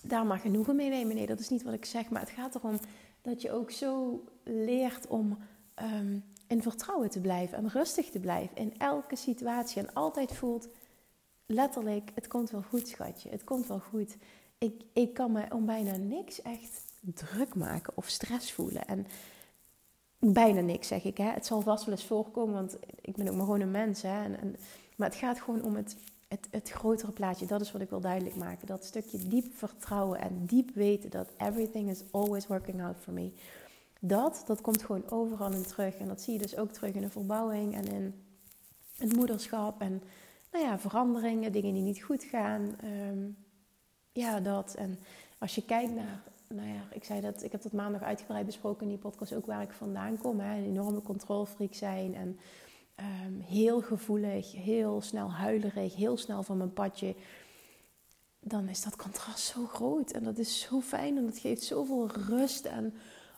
daar 0.03 0.27
maar 0.27 0.39
genoegen 0.39 0.77
mee 0.77 0.89
nemen? 0.89 1.15
Nee, 1.15 1.27
dat 1.27 1.41
is 1.41 1.49
niet 1.49 1.63
wat 1.63 1.75
ik 1.75 1.85
zeg. 1.85 2.11
Maar 2.11 2.21
het 2.21 2.31
gaat 2.31 2.55
erom 2.55 2.79
dat 3.23 3.43
je 3.43 3.53
ook 3.53 3.71
zo 3.71 4.25
leert 4.45 5.07
om 5.07 5.39
um, 5.83 6.25
in 6.47 6.63
vertrouwen 6.63 7.11
te 7.11 7.21
blijven 7.21 7.59
en 7.59 7.69
rustig 7.69 8.11
te 8.11 8.21
blijven 8.21 8.57
in 8.57 8.75
elke 8.79 9.17
situatie. 9.17 9.83
En 9.83 9.93
altijd 9.93 10.33
voelt 10.33 10.69
letterlijk: 11.47 12.11
het 12.15 12.27
komt 12.27 12.51
wel 12.51 12.63
goed, 12.63 12.89
schatje. 12.89 13.31
Het 13.31 13.45
komt 13.45 13.67
wel 13.67 13.81
goed 13.81 14.17
ik, 14.59 14.83
ik 14.93 15.15
kan 15.15 15.33
me 15.33 15.47
om 15.51 15.67
bijna 15.67 15.97
niks 15.97 16.43
echt 16.43 16.85
druk 17.01 17.55
maken 17.55 17.93
of 17.97 18.09
stress 18.09 18.53
voelen. 18.53 18.87
En 18.87 19.07
bijna 20.19 20.61
niks 20.61 20.89
zeg 20.89 21.05
ik. 21.05 21.17
Hè. 21.17 21.31
Het 21.31 21.47
zal 21.47 21.61
vast 21.61 21.85
wel 21.85 21.95
eens 21.95 22.07
voorkomen, 22.07 22.55
want 22.55 22.79
ik 23.01 23.17
ben 23.17 23.29
ook 23.29 23.35
maar 23.35 23.45
gewoon 23.45 23.61
een 23.61 23.71
mens. 23.71 24.03
Hè. 24.03 24.25
En, 24.25 24.41
en, 24.41 24.57
maar 24.97 25.09
het 25.09 25.19
gaat 25.19 25.41
gewoon 25.41 25.63
om 25.63 25.77
het, 25.77 25.97
het, 26.29 26.49
het 26.51 26.71
grotere 26.71 27.13
plaatje. 27.13 27.47
Dat 27.47 27.61
is 27.61 27.73
wat 27.73 27.81
ik 27.81 27.91
wil 27.91 28.01
duidelijk 28.01 28.37
maken. 28.37 28.67
Dat 28.67 28.85
stukje 28.85 29.29
diep 29.29 29.55
vertrouwen 29.55 30.21
en 30.21 30.47
diep 30.47 30.71
weten 30.75 31.11
dat 31.11 31.29
everything 31.37 31.91
is 31.91 32.03
always 32.11 32.47
working 32.47 32.83
out 32.83 32.97
for 33.01 33.13
me. 33.13 33.33
Dat, 34.01 34.43
dat 34.47 34.61
komt 34.61 34.83
gewoon 34.83 35.11
overal 35.11 35.53
in 35.53 35.67
terug. 35.67 35.97
En 35.97 36.09
dat 36.09 36.21
zie 36.21 36.33
je 36.33 36.39
dus 36.39 36.57
ook 36.57 36.73
terug 36.73 36.95
in 36.95 37.01
de 37.01 37.11
verbouwing 37.11 37.75
en 37.75 37.85
in 37.85 38.15
het 38.97 39.17
moederschap. 39.17 39.81
En 39.81 40.03
nou 40.53 40.65
ja, 40.65 40.79
veranderingen, 40.79 41.53
dingen 41.53 41.75
die 41.75 41.83
niet 41.83 42.03
goed 42.03 42.25
gaan. 42.25 42.77
Um, 42.85 43.37
ja, 44.19 44.41
dat. 44.41 44.75
En 44.75 44.99
als 45.39 45.55
je 45.55 45.65
kijkt 45.65 45.95
naar, 45.95 46.23
nou 46.49 46.69
ja, 46.69 46.83
ik 46.93 47.05
zei 47.05 47.21
dat, 47.21 47.43
ik 47.43 47.53
heb 47.53 47.63
dat 47.63 47.73
maandag 47.73 48.03
uitgebreid 48.03 48.47
besproken 48.47 48.83
in 48.83 48.89
die 48.89 48.99
podcast 48.99 49.35
ook 49.35 49.47
waar 49.47 49.63
ik 49.63 49.73
vandaan 49.73 50.19
kom. 50.19 50.41
Hè, 50.41 50.57
een 50.57 50.65
enorme 50.65 51.03
controlfreak 51.03 51.75
zijn 51.75 52.15
en 52.15 52.39
um, 53.01 53.41
heel 53.41 53.81
gevoelig, 53.81 54.53
heel 54.53 55.01
snel 55.01 55.33
huilerig, 55.33 55.95
heel 55.95 56.17
snel 56.17 56.43
van 56.43 56.57
mijn 56.57 56.73
padje. 56.73 57.15
Dan 58.41 58.69
is 58.69 58.83
dat 58.83 58.97
contrast 58.97 59.45
zo 59.45 59.67
groot 59.67 60.11
en 60.11 60.25
dat 60.25 60.39
is 60.39 60.61
zo 60.61 60.81
fijn 60.81 61.17
en 61.17 61.25
dat 61.25 61.39
geeft 61.39 61.63
zoveel 61.63 62.11
rust 62.11 62.65
en 62.65 62.95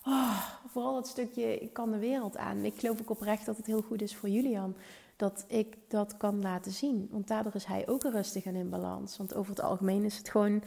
oh, 0.06 0.46
vooral 0.66 0.94
dat 0.94 1.08
stukje, 1.08 1.58
ik 1.58 1.72
kan 1.72 1.90
de 1.90 1.98
wereld 1.98 2.36
aan. 2.36 2.64
Ik 2.64 2.78
geloof 2.78 3.00
ook 3.00 3.10
oprecht 3.10 3.46
dat 3.46 3.56
het 3.56 3.66
heel 3.66 3.82
goed 3.82 4.02
is 4.02 4.16
voor 4.16 4.28
Julian 4.28 4.74
dat 5.20 5.44
ik 5.46 5.76
dat 5.88 6.16
kan 6.16 6.42
laten 6.42 6.72
zien. 6.72 7.09
Want 7.11 7.28
daardoor 7.28 7.54
is 7.54 7.64
hij 7.64 7.88
ook 7.88 8.02
rustig 8.02 8.44
en 8.44 8.54
in 8.54 8.70
balans. 8.70 9.16
Want 9.16 9.35
over 9.35 9.50
het 9.50 9.62
algemeen 9.62 10.04
is 10.04 10.16
het 10.16 10.28
gewoon, 10.28 10.62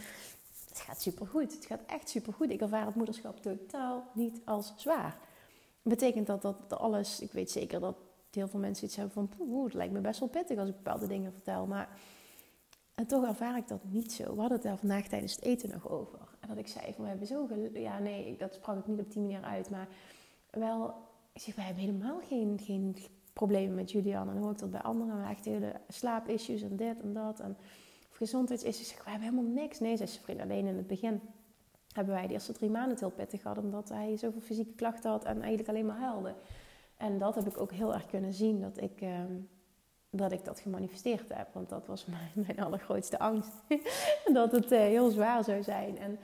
het 0.70 0.80
gaat 0.80 1.02
supergoed. 1.02 1.54
Het 1.54 1.66
gaat 1.66 1.82
echt 1.88 2.10
supergoed. 2.10 2.50
Ik 2.50 2.62
ervaar 2.62 2.86
het 2.86 2.96
moederschap 2.96 3.42
totaal 3.42 4.04
niet 4.14 4.42
als 4.46 4.74
zwaar. 4.76 5.18
Betekent 5.82 6.28
dat 6.28 6.42
dat 6.42 6.78
alles, 6.78 7.20
ik 7.20 7.32
weet 7.32 7.52
zeker 7.52 7.80
dat 7.80 7.96
heel 8.32 8.48
veel 8.48 8.60
mensen 8.60 8.86
iets 8.86 8.96
hebben 8.96 9.14
van, 9.14 9.30
poeh, 9.38 9.64
het 9.64 9.74
lijkt 9.74 9.94
me 9.94 10.00
best 10.00 10.20
wel 10.20 10.30
pittig 10.30 10.58
als 10.58 10.70
ik 10.70 10.76
bepaalde 10.76 11.08
dingen 11.08 11.32
vertel. 11.32 11.66
Maar 11.66 12.00
en 12.96 13.08
toch 13.08 13.26
ervaar 13.26 13.58
ik 13.58 13.68
dat 13.68 13.84
niet 13.84 14.12
zo. 14.12 14.24
We 14.24 14.40
hadden 14.40 14.58
het 14.58 14.62
daar 14.62 14.78
vandaag 14.78 15.08
tijdens 15.08 15.36
het 15.36 15.44
eten 15.44 15.70
nog 15.70 15.90
over. 15.90 16.20
En 16.40 16.48
dat 16.48 16.58
ik 16.58 16.68
zei 16.68 16.94
van, 16.94 17.04
we 17.04 17.10
hebben 17.10 17.28
zo... 17.28 17.48
Ja, 17.74 18.00
nee, 18.00 18.38
dat 18.38 18.54
sprak 18.54 18.78
ik 18.78 18.88
niet 18.88 19.00
op 19.00 19.12
die 19.12 19.22
manier 19.22 19.42
uit. 19.42 19.70
Maar 19.70 19.88
wel, 20.50 20.94
ik 21.34 21.42
zeg, 21.42 21.56
wij 21.56 21.66
hebben 21.66 21.84
helemaal 21.84 22.20
geen, 22.28 22.60
geen 22.64 22.96
problemen 23.34 23.76
met 23.76 23.92
Julian. 23.92 24.30
En 24.30 24.38
hoor 24.38 24.52
ik 24.52 24.60
dat 24.60 24.72
bij 24.72 24.82
anderen. 24.82 25.18
Maar 25.18 25.30
echt 25.30 25.46
hele 25.46 25.74
slaapissues 25.88 26.62
en 26.62 26.76
dit 26.76 27.02
en 27.02 27.14
dat. 27.14 27.40
En 27.40 27.58
of 28.10 28.18
gezondheidsissues. 28.18 28.88
Zeg, 28.88 29.04
wij 29.04 29.14
hebben 29.14 29.30
helemaal 29.30 29.54
niks. 29.54 29.80
Nee, 29.80 29.98
zei 29.98 30.10
ze 30.10 30.22
vriend, 30.22 30.42
alleen 30.42 30.68
in 30.68 30.78
het 30.78 30.88
begin 30.88 31.22
hebben 31.94 32.14
wij 32.14 32.28
de 32.28 32.34
eerste 32.34 32.54
drie 32.54 32.70
maanden 32.70 32.92
het 32.92 33.00
heel 33.00 33.12
pittig 33.12 33.42
gehad. 33.42 33.58
Omdat 33.58 33.90
hij 33.90 34.18
zoveel 34.18 34.42
fysieke 34.42 34.74
klachten 34.76 35.12
had 35.12 35.26
en 35.26 35.36
eigenlijk 35.36 35.70
alleen 35.70 35.86
maar 35.86 36.00
huilde. 36.00 36.36
En 36.98 37.18
dat 37.18 37.36
heb 37.36 37.48
ik 37.48 37.60
ook 37.60 37.72
heel 37.72 37.94
erg 37.94 38.06
kunnen 38.06 38.34
zien. 38.34 38.62
Dat 38.62 38.82
ik... 38.82 39.02
Ehm, 39.02 39.34
dat 40.16 40.32
ik 40.32 40.46
dat 40.46 40.60
gemanifesteerd 40.60 41.34
heb. 41.34 41.54
Want 41.54 41.70
dat 41.70 41.88
was 41.88 42.06
mijn, 42.14 42.32
mijn 42.34 42.60
allergrootste 42.60 43.20
angst. 43.20 43.52
dat 44.34 44.52
het 44.52 44.72
uh, 44.72 44.80
heel 44.80 45.10
zwaar 45.10 45.44
zou 45.44 45.64
zijn. 45.64 45.98
En, 45.98 46.20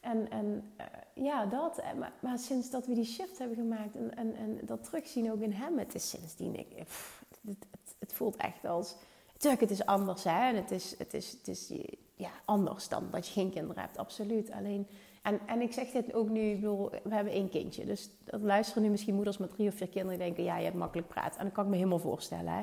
en, 0.00 0.30
en 0.30 0.72
uh, 0.80 1.24
ja, 1.24 1.46
dat. 1.46 1.82
Maar, 1.98 2.12
maar, 2.20 2.38
sinds 2.38 2.70
dat 2.70 2.86
we 2.86 2.94
die 2.94 3.04
shift 3.04 3.38
hebben 3.38 3.56
gemaakt 3.56 3.96
en, 3.96 4.16
en, 4.16 4.34
en 4.34 4.58
dat 4.62 4.84
terugzien 4.84 5.32
ook 5.32 5.40
in 5.40 5.52
hem, 5.52 5.78
het 5.78 5.94
is 5.94 6.08
sindsdien, 6.08 6.58
ik, 6.58 6.84
pff, 6.84 7.24
het, 7.46 7.66
het, 7.98 8.12
voelt 8.12 8.36
echt 8.36 8.64
als. 8.64 8.94
Tuurlijk, 9.36 9.60
het 9.60 9.70
is 9.70 9.86
anders, 9.86 10.24
hè. 10.24 10.48
En 10.48 10.56
het 10.56 10.70
is, 10.70 10.98
het 10.98 11.14
is, 11.14 11.30
het 11.32 11.48
is 11.48 11.72
ja, 12.14 12.30
anders 12.44 12.88
dan 12.88 13.08
dat 13.10 13.26
je 13.26 13.32
geen 13.32 13.50
kinderen 13.50 13.82
hebt, 13.82 13.98
absoluut. 13.98 14.50
Alleen, 14.50 14.86
en, 15.22 15.40
en 15.46 15.60
ik 15.60 15.72
zeg 15.72 15.90
dit 15.90 16.14
ook 16.14 16.28
nu, 16.28 16.40
ik 16.40 16.60
bedoel, 16.60 16.90
we 16.90 17.14
hebben 17.14 17.32
één 17.32 17.48
kindje. 17.48 17.84
Dus 17.84 18.10
dat 18.24 18.40
luisteren 18.40 18.82
nu 18.82 18.88
misschien 18.88 19.14
moeders 19.14 19.38
met 19.38 19.50
drie 19.50 19.68
of 19.68 19.74
vier 19.74 19.88
kinderen 19.88 20.18
denken, 20.18 20.44
ja, 20.44 20.56
je 20.56 20.64
hebt 20.64 20.76
makkelijk 20.76 21.08
praten. 21.08 21.38
En 21.38 21.44
dat 21.44 21.54
kan 21.54 21.64
ik 21.64 21.70
me 21.70 21.76
helemaal 21.76 21.98
voorstellen, 21.98 22.52
hè. 22.52 22.62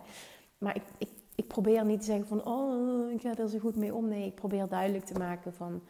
Maar 0.58 0.76
ik, 0.76 0.84
ik, 0.98 1.10
ik 1.36 1.48
probeer 1.48 1.86
niet 1.86 2.00
te 2.00 2.06
zeggen 2.06 2.28
van, 2.28 2.46
oh, 2.46 3.12
ik 3.12 3.22
ga 3.22 3.36
er 3.36 3.50
zo 3.50 3.60
goed 3.60 3.76
mee 3.76 3.96
om. 3.96 4.08
Nee, 4.08 4.26
ik 4.26 4.36
probeer 4.36 4.68
duidelijk 4.68 5.06
te 5.06 5.18
maken 5.18 5.54
van 5.54 5.82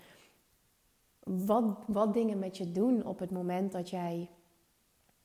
wat, 1.26 1.64
wat 1.88 2.14
dingen 2.14 2.40
met 2.40 2.58
je 2.58 2.72
doen 2.72 3.06
op 3.06 3.20
het 3.20 3.32
moment 3.32 3.72
dat 3.72 3.90
jij 3.90 4.30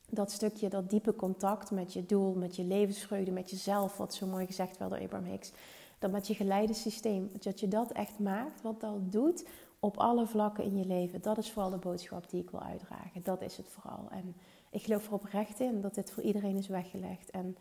dat 0.08 0.30
stukje, 0.30 0.68
dat 0.68 0.90
diepe 0.90 1.16
contact 1.16 1.70
met 1.70 1.92
je 1.92 2.06
doel, 2.06 2.34
met 2.34 2.56
je 2.56 2.64
levensvreugde, 2.64 3.30
met 3.30 3.50
jezelf, 3.50 3.96
wat 3.96 4.14
zo 4.14 4.26
mooi 4.26 4.46
gezegd 4.46 4.78
werd 4.78 4.90
door 4.90 5.00
Abraham 5.00 5.30
Hicks, 5.30 5.52
dat 5.98 6.10
met 6.10 6.26
je 6.26 6.34
geleidesysteem, 6.34 7.30
dat 7.38 7.60
je 7.60 7.68
dat 7.68 7.92
echt 7.92 8.18
maakt, 8.18 8.62
wat 8.62 8.80
dat 8.80 9.12
doet 9.12 9.48
op 9.78 9.96
alle 9.96 10.26
vlakken 10.26 10.64
in 10.64 10.76
je 10.76 10.86
leven. 10.86 11.22
Dat 11.22 11.38
is 11.38 11.50
vooral 11.50 11.70
de 11.70 11.76
boodschap 11.76 12.30
die 12.30 12.42
ik 12.42 12.50
wil 12.50 12.62
uitdragen. 12.62 13.22
Dat 13.22 13.42
is 13.42 13.56
het 13.56 13.68
vooral. 13.68 14.08
En 14.10 14.36
ik 14.70 14.82
geloof 14.82 15.06
er 15.06 15.12
oprecht 15.12 15.60
in 15.60 15.80
dat 15.80 15.94
dit 15.94 16.10
voor 16.10 16.22
iedereen 16.22 16.56
is 16.56 16.68
weggelegd. 16.68 17.30
En 17.30 17.56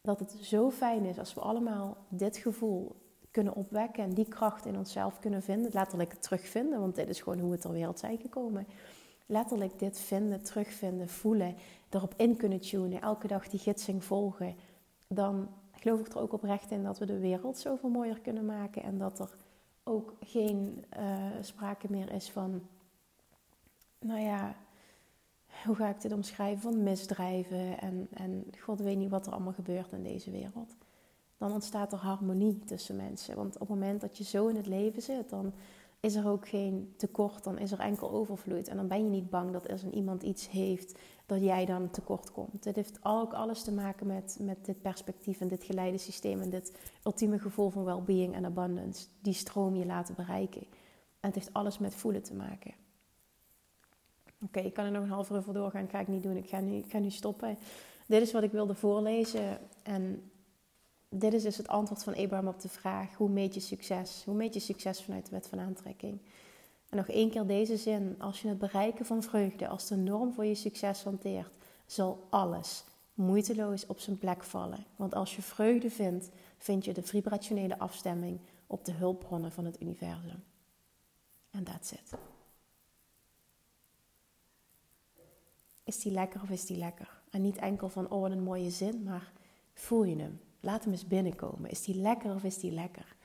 dat 0.00 0.18
het 0.18 0.36
zo 0.40 0.70
fijn 0.70 1.04
is 1.04 1.18
als 1.18 1.34
we 1.34 1.40
allemaal 1.40 1.96
dit 2.08 2.36
gevoel 2.36 2.96
kunnen 3.32 3.54
opwekken 3.54 4.04
en 4.04 4.14
die 4.14 4.28
kracht 4.28 4.66
in 4.66 4.76
onszelf 4.76 5.18
kunnen 5.18 5.42
vinden, 5.42 5.70
letterlijk 5.74 6.12
terugvinden, 6.12 6.80
want 6.80 6.94
dit 6.94 7.08
is 7.08 7.20
gewoon 7.20 7.38
hoe 7.38 7.50
we 7.50 7.58
ter 7.58 7.72
wereld 7.72 7.98
zijn 7.98 8.18
gekomen. 8.18 8.66
Letterlijk 9.26 9.78
dit 9.78 9.98
vinden, 9.98 10.42
terugvinden, 10.42 11.08
voelen, 11.08 11.54
erop 11.88 12.14
in 12.16 12.36
kunnen 12.36 12.60
tunen, 12.60 13.00
elke 13.00 13.26
dag 13.26 13.48
die 13.48 13.60
gidsing 13.60 14.04
volgen, 14.04 14.54
dan 15.08 15.48
geloof 15.72 16.00
ik 16.00 16.08
er 16.08 16.20
ook 16.20 16.32
oprecht 16.32 16.70
in 16.70 16.82
dat 16.82 16.98
we 16.98 17.06
de 17.06 17.18
wereld 17.18 17.58
zoveel 17.58 17.88
mooier 17.88 18.20
kunnen 18.20 18.46
maken 18.46 18.82
en 18.82 18.98
dat 18.98 19.18
er 19.18 19.36
ook 19.84 20.14
geen 20.20 20.84
uh, 20.98 21.26
sprake 21.40 21.86
meer 21.90 22.12
is 22.12 22.30
van, 22.30 22.62
nou 23.98 24.20
ja, 24.20 24.54
hoe 25.64 25.74
ga 25.74 25.88
ik 25.88 26.00
dit 26.00 26.12
omschrijven, 26.12 26.62
van 26.62 26.82
misdrijven 26.82 27.80
en, 27.80 28.08
en 28.12 28.44
god 28.60 28.80
weet 28.80 28.96
niet 28.96 29.10
wat 29.10 29.26
er 29.26 29.32
allemaal 29.32 29.52
gebeurt 29.52 29.92
in 29.92 30.02
deze 30.02 30.30
wereld. 30.30 30.74
Dan 31.42 31.52
ontstaat 31.52 31.92
er 31.92 31.98
harmonie 31.98 32.58
tussen 32.58 32.96
mensen. 32.96 33.36
Want 33.36 33.54
op 33.54 33.60
het 33.60 33.68
moment 33.68 34.00
dat 34.00 34.18
je 34.18 34.24
zo 34.24 34.46
in 34.46 34.56
het 34.56 34.66
leven 34.66 35.02
zit, 35.02 35.30
dan 35.30 35.52
is 36.00 36.14
er 36.14 36.28
ook 36.28 36.48
geen 36.48 36.94
tekort, 36.96 37.44
dan 37.44 37.58
is 37.58 37.72
er 37.72 37.78
enkel 37.78 38.10
overvloed. 38.10 38.68
En 38.68 38.76
dan 38.76 38.88
ben 38.88 39.04
je 39.04 39.10
niet 39.10 39.30
bang 39.30 39.52
dat 39.52 39.70
als 39.70 39.84
iemand 39.84 40.22
iets 40.22 40.50
heeft, 40.50 40.98
dat 41.26 41.40
jij 41.40 41.64
dan 41.64 41.90
tekort 41.90 42.32
komt. 42.32 42.62
Dit 42.62 42.76
heeft 42.76 42.98
ook 43.02 43.32
alles 43.32 43.62
te 43.62 43.72
maken 43.72 44.06
met, 44.06 44.38
met 44.40 44.64
dit 44.64 44.82
perspectief 44.82 45.40
en 45.40 45.48
dit 45.48 45.64
geleide 45.64 45.98
systeem 45.98 46.40
en 46.40 46.50
dit 46.50 46.76
ultieme 47.04 47.38
gevoel 47.38 47.70
van 47.70 47.84
well-being 47.84 48.34
en 48.34 48.44
abundance. 48.44 49.06
Die 49.20 49.34
stroom 49.34 49.74
je 49.74 49.86
laten 49.86 50.14
bereiken. 50.14 50.62
En 51.20 51.28
het 51.28 51.34
heeft 51.34 51.52
alles 51.52 51.78
met 51.78 51.94
voelen 51.94 52.22
te 52.22 52.34
maken. 52.34 52.74
Oké, 54.44 54.60
ik 54.60 54.74
kan 54.74 54.84
er 54.84 54.90
nog 54.90 55.02
een 55.02 55.08
half 55.08 55.30
uur 55.30 55.42
voor 55.42 55.54
doorgaan. 55.54 55.88
Ga 55.88 56.00
ik 56.00 56.08
niet 56.08 56.22
doen. 56.22 56.36
Ik 56.36 56.48
ga, 56.48 56.60
nu, 56.60 56.76
ik 56.76 56.90
ga 56.90 56.98
nu 56.98 57.10
stoppen. 57.10 57.58
Dit 58.06 58.22
is 58.22 58.32
wat 58.32 58.42
ik 58.42 58.52
wilde 58.52 58.74
voorlezen. 58.74 59.58
En 59.82 60.31
dit 61.14 61.32
is 61.32 61.42
dus 61.42 61.56
het 61.56 61.68
antwoord 61.68 62.02
van 62.02 62.16
Abraham 62.16 62.48
op 62.48 62.60
de 62.60 62.68
vraag: 62.68 63.14
hoe 63.14 63.28
meet 63.28 63.54
je 63.54 63.60
succes? 63.60 64.22
Hoe 64.24 64.34
meet 64.34 64.54
je 64.54 64.60
succes 64.60 65.02
vanuit 65.02 65.24
de 65.24 65.30
wet 65.30 65.46
van 65.46 65.60
aantrekking? 65.60 66.18
En 66.88 66.96
nog 66.96 67.08
één 67.08 67.30
keer 67.30 67.46
deze 67.46 67.76
zin: 67.76 68.14
als 68.18 68.42
je 68.42 68.48
het 68.48 68.58
bereiken 68.58 69.06
van 69.06 69.22
vreugde 69.22 69.68
als 69.68 69.88
de 69.88 69.96
norm 69.96 70.32
voor 70.32 70.44
je 70.44 70.54
succes 70.54 71.02
hanteert, 71.02 71.50
zal 71.86 72.26
alles 72.30 72.84
moeiteloos 73.14 73.86
op 73.86 74.00
zijn 74.00 74.18
plek 74.18 74.44
vallen. 74.44 74.86
Want 74.96 75.14
als 75.14 75.36
je 75.36 75.42
vreugde 75.42 75.90
vindt, 75.90 76.30
vind 76.58 76.84
je 76.84 76.92
de 76.92 77.02
vibrationele 77.02 77.78
afstemming 77.78 78.40
op 78.66 78.84
de 78.84 78.92
hulpbronnen 78.92 79.52
van 79.52 79.64
het 79.64 79.80
universum. 79.80 80.44
En 81.50 81.64
that's 81.64 81.92
it. 81.92 82.12
Is 85.84 85.98
die 85.98 86.12
lekker 86.12 86.42
of 86.42 86.50
is 86.50 86.66
die 86.66 86.76
lekker? 86.76 87.20
En 87.30 87.42
niet 87.42 87.56
enkel 87.56 87.88
van, 87.88 88.10
oh 88.10 88.20
wat 88.20 88.30
een 88.30 88.42
mooie 88.42 88.70
zin, 88.70 89.02
maar 89.02 89.32
voel 89.74 90.04
je 90.04 90.16
hem? 90.16 90.40
Laat 90.64 90.84
hem 90.84 90.92
eens 90.92 91.06
binnenkomen. 91.06 91.70
Is 91.70 91.84
die 91.84 91.94
lekker 91.94 92.34
of 92.34 92.44
is 92.44 92.58
die 92.58 92.72
lekker? 92.72 93.16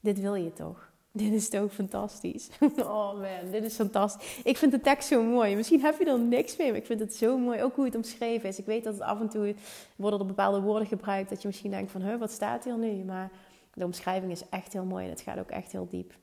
Dit 0.00 0.20
wil 0.20 0.34
je 0.34 0.52
toch? 0.52 0.92
Dit 1.12 1.32
is 1.32 1.48
toch 1.48 1.72
fantastisch? 1.72 2.48
Oh 2.76 3.12
man, 3.12 3.50
dit 3.50 3.64
is 3.64 3.74
fantastisch. 3.74 4.40
Ik 4.44 4.56
vind 4.56 4.72
de 4.72 4.80
tekst 4.80 5.08
zo 5.08 5.22
mooi. 5.22 5.56
Misschien 5.56 5.80
heb 5.80 5.98
je 5.98 6.04
er 6.04 6.18
niks 6.18 6.56
mee, 6.56 6.68
maar 6.68 6.76
ik 6.76 6.86
vind 6.86 7.00
het 7.00 7.14
zo 7.14 7.38
mooi. 7.38 7.62
Ook 7.62 7.74
hoe 7.76 7.84
het 7.84 7.94
omschreven 7.94 8.48
is. 8.48 8.58
Ik 8.58 8.66
weet 8.66 8.84
dat 8.84 8.94
het 8.94 9.02
af 9.02 9.20
en 9.20 9.28
toe 9.28 9.54
worden 9.96 10.20
er 10.20 10.26
bepaalde 10.26 10.60
woorden 10.60 10.88
gebruikt 10.88 11.28
dat 11.28 11.42
je 11.42 11.48
misschien 11.48 11.70
denkt 11.70 11.90
van, 11.90 12.18
wat 12.18 12.30
staat 12.30 12.64
hier 12.64 12.78
nu? 12.78 13.04
Maar 13.04 13.30
de 13.74 13.84
omschrijving 13.84 14.32
is 14.32 14.48
echt 14.48 14.72
heel 14.72 14.84
mooi 14.84 15.04
en 15.04 15.10
het 15.10 15.20
gaat 15.20 15.38
ook 15.38 15.50
echt 15.50 15.72
heel 15.72 15.88
diep. 15.88 16.14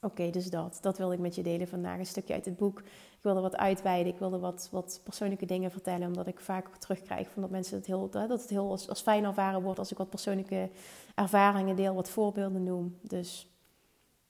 Oké, 0.00 0.30
dus 0.30 0.50
dat. 0.50 0.78
Dat 0.80 0.98
wilde 0.98 1.14
ik 1.14 1.20
met 1.20 1.34
je 1.34 1.42
delen 1.42 1.68
vandaag. 1.68 1.98
Een 1.98 2.06
stukje 2.06 2.34
uit 2.34 2.44
het 2.44 2.56
boek. 2.56 2.78
Ik 2.80 3.22
wilde 3.22 3.40
wat 3.40 3.56
uitweiden. 3.56 4.12
Ik 4.12 4.18
wilde 4.18 4.38
wat, 4.38 4.68
wat 4.70 5.00
persoonlijke 5.04 5.46
dingen 5.46 5.70
vertellen. 5.70 6.06
Omdat 6.06 6.26
ik 6.26 6.40
vaak 6.40 6.76
terugkrijg 6.76 7.28
van 7.28 7.42
dat 7.42 7.50
mensen 7.50 7.76
het 7.76 7.86
heel, 7.86 8.10
dat 8.10 8.28
het 8.28 8.48
heel 8.48 8.70
als, 8.70 9.02
fijn 9.02 9.24
ervaren 9.24 9.62
wordt. 9.62 9.78
Als 9.78 9.90
ik 9.90 9.98
wat 9.98 10.10
persoonlijke 10.10 10.70
ervaringen 11.14 11.76
deel, 11.76 11.94
wat 11.94 12.10
voorbeelden 12.10 12.62
noem. 12.62 12.98
Dus 13.02 13.48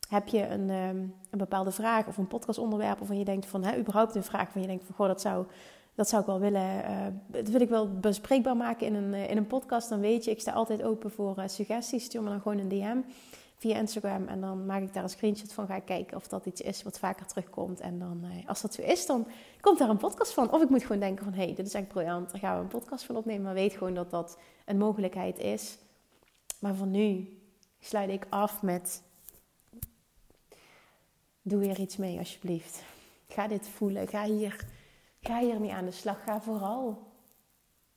heb 0.09 0.29
je 0.29 0.47
een, 0.47 0.71
um, 0.71 1.15
een 1.31 1.39
bepaalde 1.39 1.71
vraag 1.71 2.07
of 2.07 2.17
een 2.17 2.27
podcastonderwerp 2.27 2.99
waarvan 2.99 3.19
je 3.19 3.25
denkt 3.25 3.47
van, 3.47 3.65
hè, 3.65 3.79
überhaupt 3.79 4.15
een 4.15 4.23
vraag 4.23 4.51
van 4.51 4.61
je 4.61 4.67
denkt 4.67 4.85
van, 4.85 4.95
goh, 4.95 5.07
dat 5.07 5.21
zou, 5.21 5.47
dat 5.95 6.09
zou 6.09 6.21
ik 6.21 6.27
wel 6.27 6.41
willen, 6.41 6.91
uh, 6.91 7.07
dat 7.27 7.49
wil 7.49 7.61
ik 7.61 7.69
wel 7.69 7.99
bespreekbaar 7.99 8.57
maken 8.57 8.87
in 8.87 8.95
een, 8.95 9.13
uh, 9.13 9.31
in 9.31 9.37
een 9.37 9.47
podcast. 9.47 9.89
Dan 9.89 10.01
weet 10.01 10.25
je, 10.25 10.31
ik 10.31 10.41
sta 10.41 10.53
altijd 10.53 10.83
open 10.83 11.11
voor 11.11 11.39
uh, 11.39 11.47
suggesties. 11.47 12.05
Stuur 12.05 12.23
me 12.23 12.29
dan 12.29 12.41
gewoon 12.41 12.59
een 12.59 12.69
DM 12.69 12.99
via 13.59 13.77
Instagram. 13.77 14.27
En 14.27 14.41
dan 14.41 14.67
maak 14.67 14.83
ik 14.83 14.93
daar 14.93 15.03
een 15.03 15.09
screenshot 15.09 15.53
van. 15.53 15.67
Ga 15.67 15.77
ik 15.77 15.85
kijken 15.85 16.17
of 16.17 16.29
dat 16.29 16.47
iets 16.47 16.61
is 16.61 16.83
wat 16.83 16.99
vaker 16.99 17.27
terugkomt. 17.27 17.81
En 17.81 17.99
dan, 17.99 18.25
eh, 18.25 18.49
als 18.49 18.61
dat 18.61 18.75
zo 18.75 18.83
is, 18.83 19.07
dan 19.07 19.27
komt 19.61 19.79
daar 19.79 19.89
een 19.89 19.97
podcast 19.97 20.33
van. 20.33 20.53
Of 20.53 20.63
ik 20.63 20.69
moet 20.69 20.83
gewoon 20.83 21.01
denken 21.01 21.25
van, 21.25 21.33
hé, 21.33 21.45
hey, 21.45 21.55
dit 21.55 21.67
is 21.67 21.75
echt 21.75 21.89
briljant. 21.89 22.31
Daar 22.31 22.41
gaan 22.41 22.57
we 22.57 22.63
een 22.63 22.81
podcast 22.81 23.05
van 23.05 23.17
opnemen. 23.17 23.43
Maar 23.43 23.55
weet 23.55 23.73
gewoon 23.73 23.95
dat 23.95 24.11
dat 24.11 24.39
een 24.65 24.79
mogelijkheid 24.79 25.39
is. 25.39 25.79
Maar 26.59 26.75
voor 26.75 26.87
nu 26.87 27.39
sluit 27.81 28.11
ik 28.11 28.27
af 28.29 28.63
met... 28.63 29.03
Doe 31.43 31.65
hier 31.65 31.81
iets 31.81 31.97
mee, 31.97 32.19
alsjeblieft. 32.19 32.83
Ga 33.29 33.49
dit 33.49 33.69
voelen. 33.69 34.09
Ga 34.09 34.25
hier, 34.25 34.67
ga 35.21 35.39
hiermee 35.41 35.73
aan 35.73 35.85
de 35.85 35.91
slag. 35.91 36.23
Ga 36.25 36.41
vooral 36.41 37.07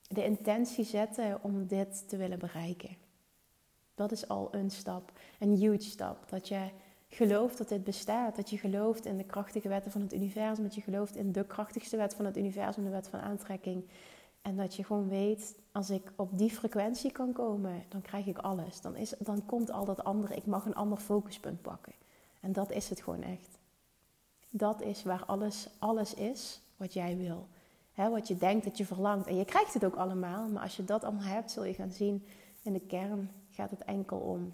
de 0.08 0.26
intentie 0.26 0.86
zetten 0.86 1.40
om 1.42 1.68
dit 1.68 2.10
te 2.10 2.18
willen 2.18 2.40
bereiken. 2.40 3.01
Dat 3.96 4.12
is 4.12 4.28
al 4.28 4.48
een 4.52 4.72
stap, 4.72 5.12
een 5.40 5.56
huge 5.56 5.82
stap. 5.82 6.30
Dat 6.30 6.48
je 6.48 6.70
gelooft 7.10 7.58
dat 7.58 7.70
dit 7.70 7.84
bestaat. 7.84 8.36
Dat 8.36 8.50
je 8.50 8.58
gelooft 8.58 9.06
in 9.06 9.18
de 9.18 9.24
krachtige 9.24 9.68
wetten 9.68 9.92
van 9.92 10.02
het 10.02 10.14
universum. 10.14 10.64
Dat 10.64 10.76
je 10.76 10.82
gelooft 10.82 11.16
in 11.16 11.32
de 11.32 11.46
krachtigste 11.46 11.98
wet 11.98 12.14
van 12.14 12.26
het 12.26 12.38
universum, 12.38 12.84
de 12.84 12.90
wet 12.90 13.08
van 13.08 13.20
aantrekking. 13.20 13.84
En 14.42 14.56
dat 14.56 14.76
je 14.76 14.84
gewoon 14.84 15.10
weet, 15.10 15.56
als 15.72 15.90
ik 15.90 16.12
op 16.16 16.38
die 16.38 16.50
frequentie 16.50 17.12
kan 17.12 17.34
komen, 17.34 17.84
dan 17.90 18.02
krijg 18.02 18.26
ik 18.26 18.38
alles. 18.38 18.82
Dan, 18.82 18.96
is, 18.96 19.14
dan 19.20 19.46
komt 19.46 19.72
al 19.72 19.86
dat 19.86 20.04
andere. 20.04 20.36
Ik 20.36 20.46
mag 20.46 20.66
een 20.66 20.76
ander 20.76 20.98
focuspunt 20.98 21.62
pakken. 21.62 21.94
En 22.40 22.52
dat 22.52 22.72
is 22.72 22.90
het 22.90 23.02
gewoon 23.02 23.24
echt. 23.24 23.60
Dat 24.50 24.82
is 24.82 25.04
waar 25.04 25.26
alles, 25.26 25.70
alles 25.80 26.14
is 26.14 26.62
wat 26.78 26.94
jij 26.94 27.18
wil. 27.18 27.48
Wat 27.96 28.28
je 28.28 28.38
denkt 28.38 28.66
dat 28.66 28.78
je 28.78 28.86
verlangt. 28.86 29.28
En 29.28 29.36
je 29.36 29.46
krijgt 29.46 29.74
het 29.74 29.86
ook 29.86 29.96
allemaal. 29.96 30.48
Maar 30.48 30.64
als 30.64 30.76
je 30.76 30.84
dat 30.84 31.04
allemaal 31.04 31.28
hebt, 31.28 31.52
zul 31.52 31.64
je 31.64 31.74
gaan 31.74 31.92
zien. 31.92 32.26
In 32.62 32.74
de 32.74 32.80
kern 32.80 33.30
gaat 33.52 33.70
het 33.70 33.84
enkel 33.84 34.18
om. 34.18 34.54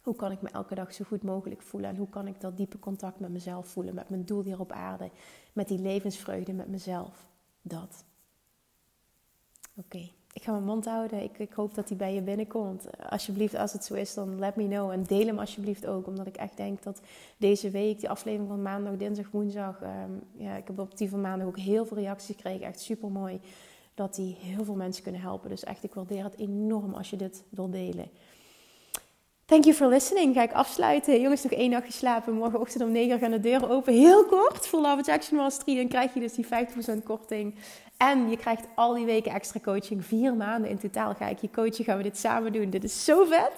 Hoe 0.00 0.16
kan 0.16 0.32
ik 0.32 0.42
me 0.42 0.48
elke 0.48 0.74
dag 0.74 0.94
zo 0.94 1.04
goed 1.04 1.22
mogelijk 1.22 1.62
voelen? 1.62 1.90
En 1.90 1.96
hoe 1.96 2.08
kan 2.08 2.26
ik 2.26 2.40
dat 2.40 2.56
diepe 2.56 2.78
contact 2.78 3.20
met 3.20 3.30
mezelf 3.30 3.68
voelen? 3.68 3.94
Met 3.94 4.08
mijn 4.08 4.24
doel 4.24 4.42
hier 4.42 4.60
op 4.60 4.72
aarde. 4.72 5.10
Met 5.52 5.68
die 5.68 5.78
levensvreugde 5.78 6.52
met 6.52 6.68
mezelf. 6.68 7.30
Dat. 7.62 8.04
Oké 9.74 10.10
ik 10.38 10.44
ga 10.44 10.52
mijn 10.52 10.64
mond 10.64 10.84
houden. 10.84 11.22
Ik, 11.22 11.38
ik 11.38 11.52
hoop 11.52 11.74
dat 11.74 11.88
hij 11.88 11.96
bij 11.96 12.14
je 12.14 12.22
binnenkomt. 12.22 12.86
Alsjeblieft, 13.08 13.54
als 13.54 13.72
het 13.72 13.84
zo 13.84 13.94
is, 13.94 14.14
dan 14.14 14.38
let 14.38 14.56
me 14.56 14.68
know. 14.68 14.90
En 14.90 15.02
deel 15.02 15.26
hem 15.26 15.38
alsjeblieft 15.38 15.86
ook. 15.86 16.06
Omdat 16.06 16.26
ik 16.26 16.36
echt 16.36 16.56
denk 16.56 16.82
dat 16.82 17.00
deze 17.36 17.70
week, 17.70 18.00
die 18.00 18.10
aflevering 18.10 18.48
van 18.48 18.62
maandag, 18.62 18.96
dinsdag, 18.96 19.30
woensdag. 19.30 19.80
Ehm, 19.82 20.10
ja, 20.36 20.56
ik 20.56 20.66
heb 20.66 20.78
op 20.78 20.96
die 20.98 21.08
van 21.08 21.20
maandag 21.20 21.46
ook 21.46 21.58
heel 21.58 21.86
veel 21.86 21.96
reacties 21.96 22.36
gekregen. 22.36 22.66
Echt 22.66 22.80
super 22.80 23.10
mooi. 23.10 23.40
Dat 23.98 24.14
die 24.14 24.36
heel 24.40 24.64
veel 24.64 24.74
mensen 24.74 25.02
kunnen 25.02 25.20
helpen. 25.20 25.50
Dus 25.50 25.64
echt, 25.64 25.84
ik 25.84 25.94
waardeer 25.94 26.24
het 26.24 26.38
enorm 26.38 26.94
als 26.94 27.10
je 27.10 27.16
dit 27.16 27.44
wil 27.48 27.70
delen. 27.70 28.10
Thank 29.44 29.64
you 29.64 29.76
for 29.76 29.88
listening. 29.88 30.34
Ga 30.34 30.42
ik 30.42 30.52
afsluiten. 30.52 31.20
Jongens, 31.20 31.42
nog 31.42 31.52
één 31.52 31.70
nacht 31.70 31.84
geslapen. 31.84 32.34
Morgenochtend 32.34 32.82
om 32.82 32.92
9 32.92 33.12
uur 33.12 33.18
gaan 33.18 33.30
de 33.30 33.40
deuren 33.40 33.68
open. 33.68 33.92
Heel 33.92 34.24
kort. 34.24 34.66
Voor 34.66 34.80
Love 34.80 35.12
Action 35.12 35.38
Mastery. 35.38 35.76
Dan 35.76 35.88
krijg 35.88 36.14
je 36.14 36.20
dus 36.20 36.32
die 36.32 36.46
50% 36.46 37.02
korting. 37.04 37.54
En 37.96 38.30
je 38.30 38.36
krijgt 38.36 38.66
al 38.74 38.94
die 38.94 39.04
weken 39.04 39.32
extra 39.32 39.60
coaching. 39.60 40.04
Vier 40.04 40.34
maanden 40.34 40.70
in 40.70 40.78
totaal 40.78 41.14
ga 41.14 41.28
ik 41.28 41.38
je 41.38 41.50
coachen. 41.50 41.84
Gaan 41.84 41.96
we 41.96 42.02
dit 42.02 42.18
samen 42.18 42.52
doen. 42.52 42.70
Dit 42.70 42.84
is 42.84 43.04
zo 43.04 43.24
vet. 43.24 43.52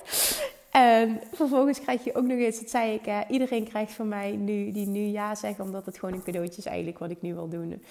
En 0.71 1.21
vervolgens 1.33 1.81
krijg 1.81 2.05
je 2.05 2.15
ook 2.15 2.27
nog 2.27 2.39
eens, 2.39 2.61
dat 2.61 2.71
zei 2.71 2.95
ik, 2.95 3.29
iedereen 3.29 3.69
krijgt 3.69 3.93
van 3.93 4.09
mij 4.09 4.31
nu, 4.31 4.73
die 4.73 4.87
nu 4.87 5.01
ja 5.01 5.35
zeggen, 5.35 5.65
omdat 5.65 5.87
het 5.87 5.99
gewoon 5.99 6.15
een 6.15 6.23
cadeautje 6.23 6.59
is 6.59 6.67
eigenlijk 6.67 6.99
wat 6.99 7.11
ik 7.11 7.23
nu 7.23 7.35
wil 7.35 7.49
doen. 7.49 7.83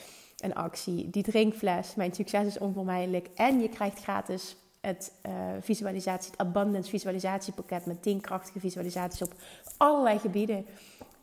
Een 0.41 0.55
actie. 0.55 1.09
Die 1.09 1.23
drinkfles, 1.23 1.95
mijn 1.95 2.13
succes 2.13 2.45
is 2.45 2.57
onvermijdelijk. 2.57 3.29
En 3.35 3.59
je 3.59 3.69
krijgt 3.69 4.03
gratis 4.03 4.55
het 4.81 5.11
uh, 5.25 5.31
visualisatie, 5.61 6.31
het 6.31 6.39
abundance 6.39 6.89
visualisatiepakket 6.89 7.85
met 7.85 8.01
10 8.01 8.21
krachtige 8.21 8.59
visualisaties 8.59 9.21
op 9.21 9.33
allerlei 9.77 10.19
gebieden. 10.19 10.65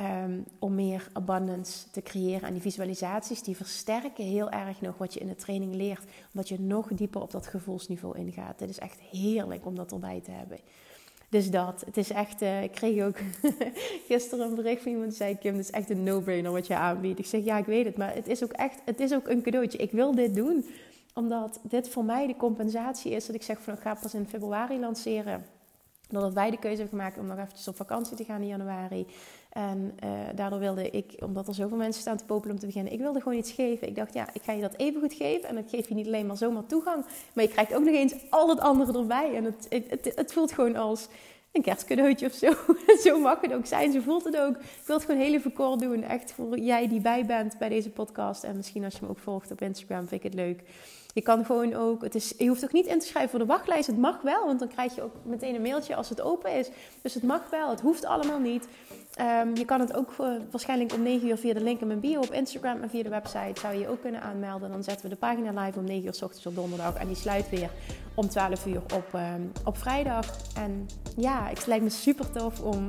Um, 0.00 0.44
om 0.58 0.74
meer 0.74 1.08
abundance 1.12 1.90
te 1.90 2.02
creëren. 2.02 2.48
En 2.48 2.52
die 2.52 2.62
visualisaties 2.62 3.42
die 3.42 3.56
versterken 3.56 4.24
heel 4.24 4.50
erg 4.50 4.80
nog 4.80 4.98
wat 4.98 5.14
je 5.14 5.20
in 5.20 5.26
de 5.26 5.34
training 5.34 5.74
leert. 5.74 6.04
Omdat 6.32 6.48
je 6.48 6.60
nog 6.60 6.88
dieper 6.88 7.20
op 7.20 7.30
dat 7.30 7.46
gevoelsniveau 7.46 8.18
ingaat. 8.18 8.60
Het 8.60 8.70
is 8.70 8.78
echt 8.78 9.00
heerlijk 9.00 9.66
om 9.66 9.74
dat 9.74 9.92
erbij 9.92 10.20
te 10.20 10.30
hebben. 10.30 10.58
Dus 11.36 11.50
dat. 11.50 11.82
Het 11.86 11.96
is 11.96 12.10
echt. 12.10 12.42
Uh, 12.42 12.62
ik 12.62 12.70
kreeg 12.70 13.04
ook 13.04 13.16
gisteren 14.08 14.46
een 14.46 14.54
bericht 14.54 14.82
van 14.82 14.92
iemand 14.92 15.08
die 15.08 15.16
zei: 15.16 15.38
Kim, 15.38 15.52
het 15.56 15.64
is 15.64 15.70
echt 15.70 15.90
een 15.90 16.02
no-brainer 16.02 16.52
wat 16.52 16.66
je 16.66 16.76
aanbiedt. 16.76 17.18
Ik 17.18 17.26
zeg 17.26 17.44
ja, 17.44 17.58
ik 17.58 17.64
weet 17.64 17.84
het. 17.84 17.96
Maar 17.96 18.14
het 18.14 18.28
is 18.28 18.44
ook 18.44 18.52
echt. 18.52 18.80
Het 18.84 19.00
is 19.00 19.14
ook 19.14 19.28
een 19.28 19.42
cadeautje. 19.42 19.78
Ik 19.78 19.90
wil 19.90 20.14
dit 20.14 20.34
doen 20.34 20.66
omdat 21.14 21.60
dit 21.62 21.88
voor 21.88 22.04
mij 22.04 22.26
de 22.26 22.36
compensatie 22.36 23.12
is 23.12 23.26
dat 23.26 23.34
ik 23.34 23.42
zeg 23.42 23.60
van 23.60 23.74
ik 23.74 23.80
ga 23.80 23.94
pas 23.94 24.14
in 24.14 24.26
februari 24.28 24.78
lanceren. 24.78 25.46
Doordat 26.08 26.32
wij 26.32 26.50
de 26.50 26.58
keuze 26.58 26.80
hebben 26.80 26.98
gemaakt 26.98 27.18
om 27.18 27.26
nog 27.26 27.38
eventjes 27.38 27.68
op 27.68 27.76
vakantie 27.76 28.16
te 28.16 28.24
gaan 28.24 28.40
in 28.40 28.46
januari. 28.46 29.06
En 29.56 29.98
uh, 30.04 30.10
daardoor 30.34 30.58
wilde 30.58 30.90
ik, 30.90 31.14
omdat 31.18 31.48
er 31.48 31.54
zoveel 31.54 31.76
mensen 31.76 32.00
staan 32.00 32.16
te 32.16 32.24
popelen 32.24 32.54
om 32.54 32.60
te 32.60 32.66
beginnen, 32.66 32.92
ik 32.92 32.98
wilde 32.98 33.20
gewoon 33.20 33.38
iets 33.38 33.52
geven. 33.52 33.88
Ik 33.88 33.96
dacht, 33.96 34.14
ja, 34.14 34.28
ik 34.32 34.42
ga 34.42 34.52
je 34.52 34.60
dat 34.60 34.76
even 34.76 35.00
goed 35.00 35.14
geven. 35.14 35.48
En 35.48 35.54
dat 35.54 35.70
geef 35.70 35.88
je 35.88 35.94
niet 35.94 36.06
alleen 36.06 36.26
maar 36.26 36.36
zomaar 36.36 36.66
toegang, 36.66 37.04
maar 37.32 37.44
je 37.44 37.50
krijgt 37.50 37.74
ook 37.74 37.84
nog 37.84 37.94
eens 37.94 38.14
al 38.30 38.48
het 38.48 38.60
andere 38.60 38.98
erbij. 38.98 39.34
En 39.34 39.44
het, 39.44 39.66
het, 39.68 40.12
het, 40.14 40.32
voelt 40.32 40.52
gewoon 40.52 40.76
als 40.76 41.08
een 41.52 41.62
kerstcadeautje 41.62 42.26
of 42.26 42.32
zo. 42.32 42.52
zo 43.10 43.20
mag 43.20 43.40
het 43.40 43.52
ook 43.52 43.66
zijn, 43.66 43.92
zo 43.92 44.00
voelt 44.00 44.24
het 44.24 44.36
ook. 44.36 44.56
Ik 44.56 44.82
wil 44.86 44.96
het 44.96 45.04
gewoon 45.04 45.20
heel 45.20 45.34
even 45.34 45.52
kort 45.52 45.80
doen, 45.80 46.02
echt 46.02 46.32
voor 46.32 46.58
jij 46.58 46.88
die 46.88 47.00
bij 47.00 47.26
bent 47.26 47.58
bij 47.58 47.68
deze 47.68 47.90
podcast. 47.90 48.44
En 48.44 48.56
misschien 48.56 48.84
als 48.84 48.94
je 48.94 49.00
me 49.02 49.08
ook 49.08 49.18
volgt 49.18 49.50
op 49.50 49.60
Instagram, 49.60 50.08
vind 50.08 50.24
ik 50.24 50.32
het 50.32 50.40
leuk. 50.40 50.62
Je 51.16 51.22
kan 51.22 51.44
gewoon 51.44 51.74
ook, 51.74 52.02
het 52.02 52.14
is, 52.14 52.34
je 52.38 52.48
hoeft 52.48 52.64
ook 52.64 52.72
niet 52.72 52.86
in 52.86 52.98
te 52.98 53.06
schrijven 53.06 53.30
voor 53.30 53.38
de 53.38 53.46
wachtlijst. 53.46 53.86
Het 53.86 53.98
mag 53.98 54.22
wel, 54.22 54.46
want 54.46 54.58
dan 54.58 54.68
krijg 54.68 54.94
je 54.94 55.02
ook 55.02 55.14
meteen 55.22 55.54
een 55.54 55.62
mailtje 55.62 55.94
als 55.94 56.08
het 56.08 56.20
open 56.20 56.52
is. 56.52 56.70
Dus 57.02 57.14
het 57.14 57.22
mag 57.22 57.50
wel, 57.50 57.70
het 57.70 57.80
hoeft 57.80 58.04
allemaal 58.04 58.38
niet. 58.38 58.68
Um, 59.20 59.56
je 59.56 59.64
kan 59.64 59.80
het 59.80 59.96
ook 59.96 60.14
uh, 60.20 60.26
waarschijnlijk 60.50 60.92
om 60.92 61.02
9 61.02 61.28
uur 61.28 61.36
via 61.36 61.54
de 61.54 61.60
link 61.60 61.80
in 61.80 61.86
mijn 61.86 62.00
bio 62.00 62.20
op 62.20 62.32
Instagram 62.32 62.82
en 62.82 62.90
via 62.90 63.02
de 63.02 63.08
website 63.08 63.60
zou 63.60 63.74
je 63.74 63.80
je 63.80 63.88
ook 63.88 64.00
kunnen 64.00 64.22
aanmelden. 64.22 64.70
Dan 64.70 64.82
zetten 64.82 65.02
we 65.02 65.08
de 65.08 65.16
pagina 65.16 65.64
live 65.64 65.78
om 65.78 65.84
9 65.84 66.06
uur 66.06 66.14
s 66.14 66.22
ochtends 66.22 66.46
op 66.46 66.54
donderdag 66.54 66.94
en 66.94 67.06
die 67.06 67.16
sluit 67.16 67.50
weer 67.50 67.70
om 68.14 68.28
12 68.28 68.66
uur 68.66 68.82
op, 68.94 69.12
um, 69.14 69.52
op 69.64 69.76
vrijdag. 69.76 70.26
En 70.56 70.86
ja, 71.16 71.46
het 71.46 71.66
lijkt 71.66 71.84
me 71.84 71.90
super 71.90 72.30
tof 72.30 72.60
om 72.60 72.86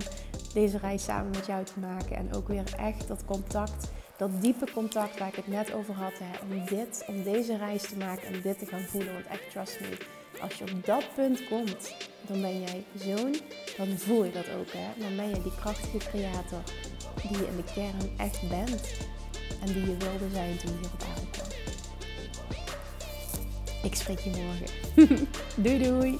deze 0.54 0.78
reis 0.78 1.04
samen 1.04 1.32
met 1.32 1.46
jou 1.46 1.63
te 1.63 1.80
maken 1.80 2.16
en 2.16 2.34
ook 2.36 2.48
weer 2.48 2.74
echt 2.78 3.08
dat 3.08 3.26
contact 3.26 3.90
dat 4.17 4.41
diepe 4.41 4.71
contact 4.71 5.19
waar 5.19 5.27
ik 5.27 5.36
het 5.36 5.47
net 5.47 5.73
over 5.73 5.93
had. 5.93 6.13
Om 6.41 6.65
dit, 6.65 7.03
om 7.08 7.23
deze 7.23 7.58
reis 7.58 7.84
te 7.84 7.97
maken 7.97 8.27
en 8.27 8.41
dit 8.41 8.60
te 8.60 8.65
gaan 8.65 8.82
voelen. 8.82 9.13
Want 9.13 9.25
echt, 9.25 9.51
trust 9.51 9.80
me, 9.80 9.97
als 10.41 10.53
je 10.53 10.63
op 10.63 10.86
dat 10.86 11.13
punt 11.15 11.47
komt, 11.47 11.95
dan 12.21 12.41
ben 12.41 12.60
jij 12.60 12.84
zo'n, 12.95 13.36
dan 13.77 13.97
voel 13.97 14.23
je 14.23 14.32
dat 14.32 14.49
ook. 14.60 14.71
Hè? 14.71 15.01
Dan 15.01 15.15
ben 15.15 15.30
je 15.30 15.41
die 15.41 15.56
krachtige 15.60 15.97
creator 15.97 16.62
die 17.21 17.38
je 17.38 17.47
in 17.47 17.56
de 17.56 17.73
kern 17.73 18.17
echt 18.17 18.49
bent. 18.49 18.93
En 19.62 19.73
die 19.73 19.86
je 19.86 19.97
wilde 19.97 20.30
zijn 20.32 20.58
toen 20.58 20.71
je 20.71 20.77
hier 20.77 20.89
op 20.93 21.03
aarde. 21.03 21.56
Ik 23.84 23.95
spreek 23.95 24.19
je 24.19 24.30
morgen. 24.30 25.27
doei 25.63 25.77
doei. 25.77 26.19